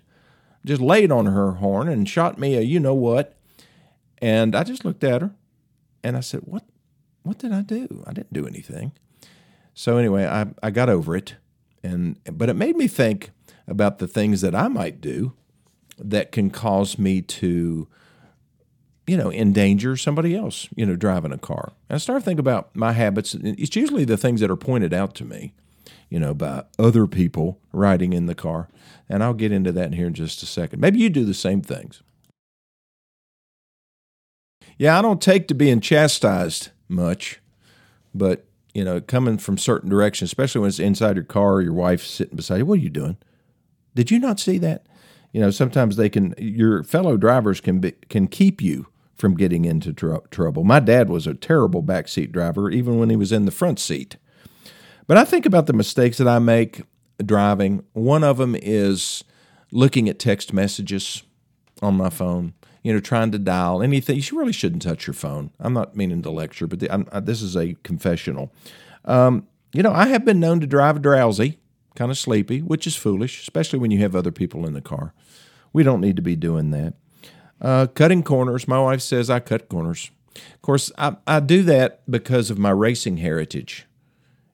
just 0.65 0.81
laid 0.81 1.11
on 1.11 1.27
her 1.27 1.53
horn 1.53 1.87
and 1.87 2.09
shot 2.09 2.39
me 2.39 2.55
a 2.55 2.61
you 2.61 2.79
know 2.79 2.95
what. 2.95 3.37
And 4.17 4.55
I 4.55 4.63
just 4.63 4.83
looked 4.83 5.03
at 5.03 5.21
her, 5.21 5.35
and 6.03 6.17
I 6.17 6.21
said, 6.21 6.41
"What? 6.45 6.65
What 7.21 7.37
did 7.37 7.51
I 7.51 7.61
do? 7.61 8.03
I 8.07 8.13
didn't 8.13 8.33
do 8.33 8.47
anything." 8.47 8.93
So 9.75 9.97
anyway, 9.97 10.25
I 10.25 10.47
I 10.63 10.71
got 10.71 10.89
over 10.89 11.15
it, 11.15 11.35
and 11.83 12.17
but 12.33 12.49
it 12.49 12.55
made 12.55 12.75
me 12.75 12.87
think 12.87 13.29
about 13.67 13.99
the 13.99 14.07
things 14.07 14.41
that 14.41 14.55
I 14.55 14.67
might 14.67 14.99
do 14.99 15.33
that 15.99 16.31
can 16.31 16.49
cause 16.49 16.97
me 16.97 17.21
to, 17.21 17.87
you 19.07 19.17
know, 19.17 19.31
endanger 19.31 19.95
somebody 19.95 20.35
else, 20.35 20.67
you 20.75 20.85
know, 20.85 20.95
driving 20.95 21.31
a 21.31 21.37
car. 21.37 21.73
I 21.89 21.97
start 21.97 22.21
to 22.21 22.25
think 22.25 22.39
about 22.39 22.75
my 22.75 22.91
habits. 22.91 23.35
It's 23.35 23.75
usually 23.75 24.05
the 24.05 24.17
things 24.17 24.41
that 24.41 24.49
are 24.49 24.55
pointed 24.55 24.93
out 24.93 25.13
to 25.15 25.25
me, 25.25 25.53
you 26.09 26.19
know, 26.19 26.33
by 26.33 26.63
other 26.79 27.05
people 27.05 27.59
riding 27.71 28.13
in 28.13 28.25
the 28.25 28.35
car. 28.35 28.67
And 29.07 29.23
I'll 29.23 29.35
get 29.35 29.51
into 29.51 29.71
that 29.73 29.93
here 29.93 30.07
in 30.07 30.13
just 30.13 30.41
a 30.41 30.47
second. 30.47 30.79
Maybe 30.79 30.99
you 30.99 31.09
do 31.09 31.25
the 31.25 31.33
same 31.33 31.61
things. 31.61 32.01
Yeah, 34.77 34.97
I 34.97 35.01
don't 35.01 35.21
take 35.21 35.47
to 35.47 35.53
being 35.53 35.79
chastised 35.79 36.69
much, 36.89 37.39
but 38.13 38.45
you 38.73 38.83
know, 38.83 38.99
coming 38.99 39.37
from 39.37 39.57
certain 39.57 39.89
directions, 39.89 40.29
especially 40.29 40.59
when 40.59 40.67
it's 40.67 40.79
inside 40.79 41.15
your 41.15 41.23
car 41.23 41.53
or 41.53 41.61
your 41.61 41.73
wife 41.73 42.03
sitting 42.03 42.35
beside 42.35 42.57
you, 42.57 42.65
what 42.65 42.79
are 42.79 42.81
you 42.81 42.89
doing? 42.89 43.17
Did 43.93 44.11
you 44.11 44.19
not 44.19 44.39
see 44.39 44.57
that? 44.57 44.85
You 45.31 45.39
know, 45.41 45.49
sometimes 45.49 45.95
they 45.95 46.09
can 46.09 46.33
your 46.37 46.83
fellow 46.83 47.15
drivers 47.15 47.61
can 47.61 47.79
be, 47.79 47.91
can 48.09 48.27
keep 48.27 48.61
you 48.61 48.87
from 49.15 49.35
getting 49.35 49.65
into 49.65 49.93
tr- 49.93 50.15
trouble. 50.29 50.63
My 50.63 50.79
dad 50.79 51.09
was 51.09 51.27
a 51.27 51.33
terrible 51.33 51.81
backseat 51.81 52.31
driver 52.31 52.69
even 52.69 52.99
when 52.99 53.09
he 53.09 53.15
was 53.15 53.31
in 53.31 53.45
the 53.45 53.51
front 53.51 53.79
seat. 53.79 54.17
But 55.07 55.17
I 55.17 55.25
think 55.25 55.45
about 55.45 55.67
the 55.67 55.73
mistakes 55.73 56.17
that 56.17 56.27
I 56.27 56.39
make 56.39 56.81
driving. 57.23 57.83
One 57.93 58.23
of 58.23 58.37
them 58.37 58.55
is 58.55 59.23
looking 59.71 60.09
at 60.09 60.19
text 60.19 60.51
messages 60.53 61.23
on 61.81 61.95
my 61.95 62.09
phone. 62.09 62.53
You 62.83 62.93
know, 62.93 62.99
trying 62.99 63.31
to 63.31 63.39
dial 63.39 63.81
anything. 63.81 64.17
You 64.17 64.37
really 64.37 64.53
shouldn't 64.53 64.83
touch 64.83 65.07
your 65.07 65.15
phone. 65.15 65.49
I'm 65.59 65.73
not 65.73 65.95
meaning 65.95 66.21
to 66.21 66.29
lecture, 66.29 66.67
but 66.67 66.79
the, 66.79 66.91
I, 66.91 67.19
this 67.19 67.41
is 67.41 67.55
a 67.55 67.73
confessional. 67.81 68.53
Um, 69.05 69.47
you 69.73 69.81
know, 69.81 69.91
I 69.91 70.07
have 70.07 70.23
been 70.23 70.39
known 70.39 70.59
to 70.59 70.67
drive 70.67 71.01
drowsy 71.01 71.57
kind 71.95 72.11
of 72.11 72.17
sleepy, 72.17 72.61
which 72.61 72.85
is 72.85 72.95
foolish, 72.95 73.41
especially 73.41 73.79
when 73.79 73.91
you 73.91 73.99
have 73.99 74.15
other 74.15 74.31
people 74.31 74.67
in 74.67 74.73
the 74.73 74.81
car. 74.81 75.13
We 75.73 75.83
don't 75.83 76.01
need 76.01 76.15
to 76.17 76.21
be 76.21 76.35
doing 76.35 76.71
that. 76.71 76.93
Uh, 77.61 77.87
cutting 77.87 78.23
corners. 78.23 78.67
My 78.67 78.79
wife 78.79 79.01
says 79.01 79.29
I 79.29 79.39
cut 79.39 79.69
corners. 79.69 80.11
Of 80.35 80.61
course, 80.61 80.91
I, 80.97 81.15
I 81.25 81.39
do 81.39 81.63
that 81.63 82.09
because 82.09 82.49
of 82.49 82.57
my 82.57 82.71
racing 82.71 83.17
heritage. 83.17 83.85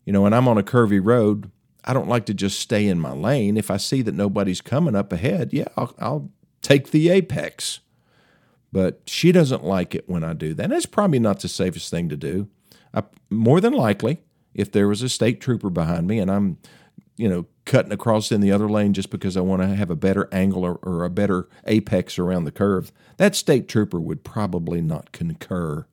You 0.06 0.14
know, 0.14 0.22
when 0.22 0.34
I'm 0.34 0.48
on 0.48 0.58
a 0.58 0.64
curvy 0.64 1.00
road, 1.04 1.50
I 1.84 1.94
don't 1.94 2.08
like 2.08 2.26
to 2.28 2.34
just 2.34 2.60
stay 2.60 2.88
in 2.88 3.00
my 3.00 3.12
lane. 3.12 3.58
If 3.58 3.72
I 3.72 3.78
see 3.78 4.02
that 4.04 4.14
nobody's 4.14 4.62
coming 4.62 4.96
up 4.96 5.12
ahead, 5.12 5.52
yeah, 5.52 5.68
I'll, 5.76 5.96
I'll 6.00 6.30
take 6.62 6.92
the 6.92 7.10
apex. 7.10 7.80
But 8.72 9.02
she 9.06 9.32
doesn't 9.32 9.64
like 9.64 9.96
it 9.96 10.08
when 10.08 10.24
I 10.24 10.34
do 10.34 10.54
that. 10.54 10.64
And 10.64 10.74
it's 10.74 10.86
probably 10.86 11.20
not 11.20 11.40
the 11.42 11.50
safest 11.50 11.90
thing 11.90 12.08
to 12.10 12.18
do. 12.18 12.48
I, 12.94 13.04
more 13.30 13.60
than 13.60 13.74
likely, 13.74 14.22
if 14.54 14.72
there 14.72 14.88
was 14.88 15.02
a 15.02 15.10
state 15.10 15.42
trooper 15.42 15.70
behind 15.70 16.08
me 16.08 16.20
and 16.20 16.30
I'm, 16.30 16.58
you 17.18 17.28
know, 17.28 17.48
cutting 17.66 17.92
across 17.92 18.32
in 18.32 18.42
the 18.42 18.52
other 18.52 18.70
lane 18.70 18.94
just 18.94 19.10
because 19.10 19.38
I 19.38 19.42
want 19.42 19.62
to 19.62 19.76
have 19.76 19.90
a 19.90 19.96
better 19.96 20.28
angle 20.32 20.64
or, 20.64 20.76
or 20.84 21.04
a 21.04 21.10
better 21.10 21.48
apex 21.66 22.18
around 22.18 22.46
the 22.46 22.52
curve, 22.52 22.92
that 23.18 23.36
state 23.36 23.68
trooper 23.68 24.00
would 24.00 24.24
probably 24.24 24.82
not 24.82 25.12
concur 25.12 25.86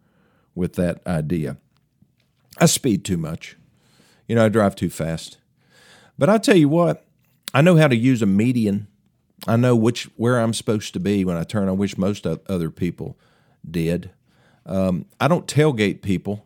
with 0.55 0.75
that 0.75 1.07
idea. 1.07 1.59
I 2.59 2.67
speed 2.67 3.05
too 3.05 3.17
much. 3.17 3.57
You 4.27 4.35
know, 4.35 4.47
I 4.47 4.49
drive 4.49 4.77
too 4.77 4.91
fast. 4.91 5.39
But 6.19 6.29
I 6.29 6.39
tell 6.39 6.57
you 6.57 6.69
what, 6.69 7.07
I 7.55 7.63
know 7.63 7.77
how 7.77 7.89
to 7.89 7.97
use 7.97 8.23
a 8.23 8.27
median. 8.27 8.89
I 9.47 9.57
know 9.57 9.77
which 9.77 10.05
where 10.17 10.41
I'm 10.41 10.53
supposed 10.53 10.93
to 10.95 11.01
be 11.01 11.25
when 11.25 11.37
I 11.37 11.45
turn. 11.45 11.69
I 11.69 11.73
wish 11.73 11.97
most 11.97 12.27
other 12.27 12.71
people 12.71 13.17
did. 13.69 14.11
Um, 14.67 15.07
I 15.21 15.29
don't 15.29 15.47
tailgate 15.47 16.03
people 16.03 16.45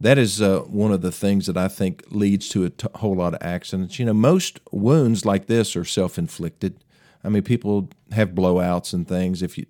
that 0.00 0.16
is 0.16 0.40
uh, 0.40 0.60
one 0.60 0.92
of 0.92 1.02
the 1.02 1.12
things 1.12 1.46
that 1.46 1.56
I 1.56 1.68
think 1.68 2.04
leads 2.10 2.48
to 2.50 2.64
a 2.64 2.70
t- 2.70 2.88
whole 2.96 3.16
lot 3.16 3.34
of 3.34 3.42
accidents. 3.42 3.98
You 3.98 4.06
know, 4.06 4.14
most 4.14 4.60
wounds 4.70 5.26
like 5.26 5.46
this 5.46 5.76
are 5.76 5.84
self 5.84 6.18
inflicted. 6.18 6.82
I 7.22 7.28
mean, 7.28 7.42
people 7.42 7.90
have 8.12 8.30
blowouts 8.30 8.94
and 8.94 9.06
things. 9.06 9.42
If 9.42 9.58
you 9.58 9.66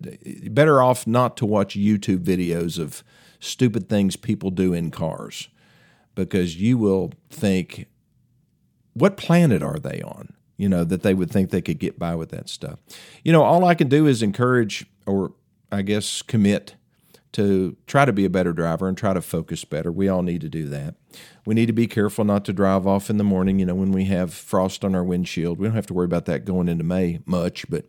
better 0.50 0.80
off 0.80 1.06
not 1.06 1.36
to 1.38 1.46
watch 1.46 1.74
YouTube 1.74 2.22
videos 2.22 2.78
of 2.78 3.02
stupid 3.40 3.88
things 3.88 4.14
people 4.14 4.50
do 4.50 4.72
in 4.72 4.92
cars, 4.92 5.48
because 6.14 6.56
you 6.56 6.78
will 6.78 7.12
think, 7.28 7.86
what 8.94 9.16
planet 9.16 9.62
are 9.62 9.80
they 9.80 10.00
on? 10.02 10.34
You 10.56 10.68
know 10.68 10.84
that 10.84 11.02
they 11.02 11.14
would 11.14 11.30
think 11.30 11.50
they 11.50 11.62
could 11.62 11.78
get 11.78 11.98
by 11.98 12.14
with 12.14 12.30
that 12.30 12.48
stuff. 12.48 12.78
You 13.24 13.32
know, 13.32 13.42
all 13.42 13.64
I 13.64 13.74
can 13.74 13.88
do 13.88 14.06
is 14.06 14.22
encourage, 14.22 14.86
or 15.06 15.32
I 15.72 15.82
guess 15.82 16.22
commit 16.22 16.76
to 17.32 17.76
try 17.86 18.04
to 18.04 18.12
be 18.12 18.24
a 18.24 18.30
better 18.30 18.52
driver 18.52 18.88
and 18.88 18.96
try 18.96 19.14
to 19.14 19.22
focus 19.22 19.64
better. 19.64 19.92
We 19.92 20.08
all 20.08 20.22
need 20.22 20.40
to 20.40 20.48
do 20.48 20.68
that. 20.68 20.96
We 21.46 21.54
need 21.54 21.66
to 21.66 21.72
be 21.72 21.86
careful 21.86 22.24
not 22.24 22.44
to 22.46 22.52
drive 22.52 22.86
off 22.86 23.08
in 23.08 23.18
the 23.18 23.24
morning, 23.24 23.58
you 23.58 23.66
know, 23.66 23.74
when 23.74 23.92
we 23.92 24.06
have 24.06 24.34
frost 24.34 24.84
on 24.84 24.94
our 24.94 25.04
windshield. 25.04 25.58
We 25.58 25.66
don't 25.66 25.76
have 25.76 25.86
to 25.86 25.94
worry 25.94 26.06
about 26.06 26.26
that 26.26 26.44
going 26.44 26.68
into 26.68 26.84
May 26.84 27.20
much, 27.26 27.68
but 27.70 27.86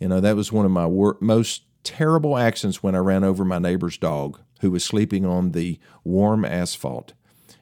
you 0.00 0.08
know, 0.08 0.20
that 0.20 0.36
was 0.36 0.50
one 0.50 0.64
of 0.64 0.72
my 0.72 0.86
wor- 0.86 1.18
most 1.20 1.62
terrible 1.84 2.36
accidents 2.36 2.82
when 2.82 2.94
I 2.94 2.98
ran 2.98 3.24
over 3.24 3.44
my 3.44 3.58
neighbor's 3.58 3.96
dog 3.96 4.40
who 4.60 4.70
was 4.70 4.84
sleeping 4.84 5.24
on 5.24 5.52
the 5.52 5.78
warm 6.04 6.44
asphalt. 6.44 7.12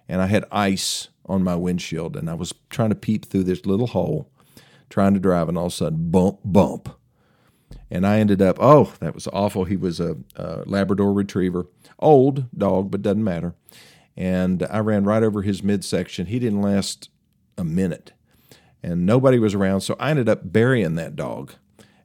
And 0.08 0.20
I 0.22 0.26
had 0.26 0.44
ice 0.50 1.08
on 1.26 1.44
my 1.44 1.54
windshield 1.54 2.16
and 2.16 2.28
I 2.28 2.34
was 2.34 2.54
trying 2.70 2.90
to 2.90 2.94
peep 2.94 3.26
through 3.26 3.44
this 3.44 3.66
little 3.66 3.88
hole, 3.88 4.30
trying 4.88 5.14
to 5.14 5.20
drive, 5.20 5.48
and 5.48 5.56
all 5.56 5.66
of 5.66 5.72
a 5.72 5.76
sudden, 5.76 6.10
bump, 6.10 6.40
bump 6.44 6.99
and 7.90 8.06
I 8.06 8.18
ended 8.18 8.40
up, 8.40 8.56
oh, 8.60 8.92
that 9.00 9.14
was 9.14 9.26
awful. 9.32 9.64
He 9.64 9.76
was 9.76 9.98
a, 10.00 10.16
a 10.36 10.62
Labrador 10.66 11.12
retriever, 11.12 11.66
old 11.98 12.46
dog, 12.56 12.90
but 12.90 13.02
doesn't 13.02 13.24
matter. 13.24 13.54
And 14.16 14.66
I 14.70 14.78
ran 14.78 15.04
right 15.04 15.22
over 15.22 15.42
his 15.42 15.62
midsection. 15.62 16.26
He 16.26 16.38
didn't 16.38 16.62
last 16.62 17.08
a 17.58 17.64
minute, 17.64 18.12
and 18.82 19.06
nobody 19.06 19.38
was 19.38 19.54
around. 19.54 19.80
So 19.80 19.96
I 19.98 20.10
ended 20.10 20.28
up 20.28 20.52
burying 20.52 20.94
that 20.96 21.16
dog. 21.16 21.54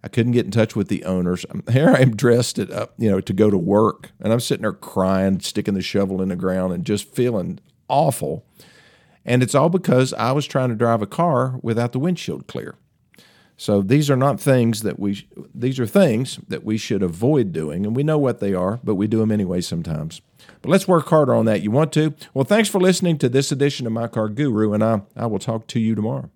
I 0.04 0.08
couldn't 0.08 0.34
get 0.34 0.45
in 0.45 0.52
touch 0.52 0.76
with 0.76 0.88
the 0.88 1.04
owners. 1.04 1.45
Here 1.71 1.89
I 1.89 2.02
am 2.02 2.15
dressed 2.15 2.60
it 2.60 2.71
up, 2.71 2.89
uh, 2.89 2.93
you 2.98 3.10
know, 3.10 3.21
to 3.21 3.34
go 3.34 3.50
to 3.50 3.58
work, 3.58 4.12
and 4.19 4.32
I'm 4.32 4.39
sitting 4.39 4.62
there 4.62 4.74
crying, 4.74 5.39
sticking 5.39 5.74
the 5.74 5.82
shovel 5.82 6.21
in 6.21 6.30
the 6.30 6.36
ground, 6.36 6.74
and 6.74 6.86
just 6.86 7.13
feeling 7.13 7.60
awful. 7.89 8.45
And 9.26 9.41
it's 9.41 9.56
all 9.56 9.69
because 9.69 10.13
I 10.13 10.32
was 10.32 10.45
trying 10.45 10.69
to 10.69 10.76
drive 10.76 11.02
a 11.02 11.08
car 11.08 11.60
without 11.63 11.91
the 11.91 12.00
windshield 12.00 12.45
clear. 12.48 12.76
So 13.58 13.82
these 13.82 14.10
are 14.10 14.18
not 14.18 14.39
things 14.39 14.82
that 14.82 15.00
we 15.00 15.28
these 15.54 15.80
are 15.80 15.88
things 15.88 16.39
that 16.48 16.63
we 16.65 16.78
should 16.78 17.02
avoid 17.02 17.54
doing 17.54 17.86
and 17.86 17.96
we 17.96 18.04
know 18.04 18.18
what 18.18 18.39
they 18.39 18.54
are, 18.54 18.80
but 18.84 18.96
we 18.96 19.08
do 19.08 19.20
them 19.20 19.32
anyway 19.32 19.62
sometimes. 19.62 20.22
But 20.62 20.70
let's 20.70 20.88
work 20.88 21.08
harder 21.08 21.34
on 21.34 21.46
that. 21.46 21.62
You 21.62 21.72
want 21.72 21.94
to? 21.94 22.13
Well, 22.34 22.46
thanks 22.46 22.70
for 22.70 22.80
listening 22.82 23.18
to 23.20 23.30
this 23.30 23.52
edition 23.52 23.88
of 23.88 23.94
My 23.94 24.08
Car 24.08 24.30
Guru 24.30 24.74
and 24.74 24.84
I 24.84 25.02
I 25.15 25.28
will 25.28 25.39
talk 25.39 25.68
to 25.68 25.80
you 25.80 25.96
tomorrow. 25.96 26.30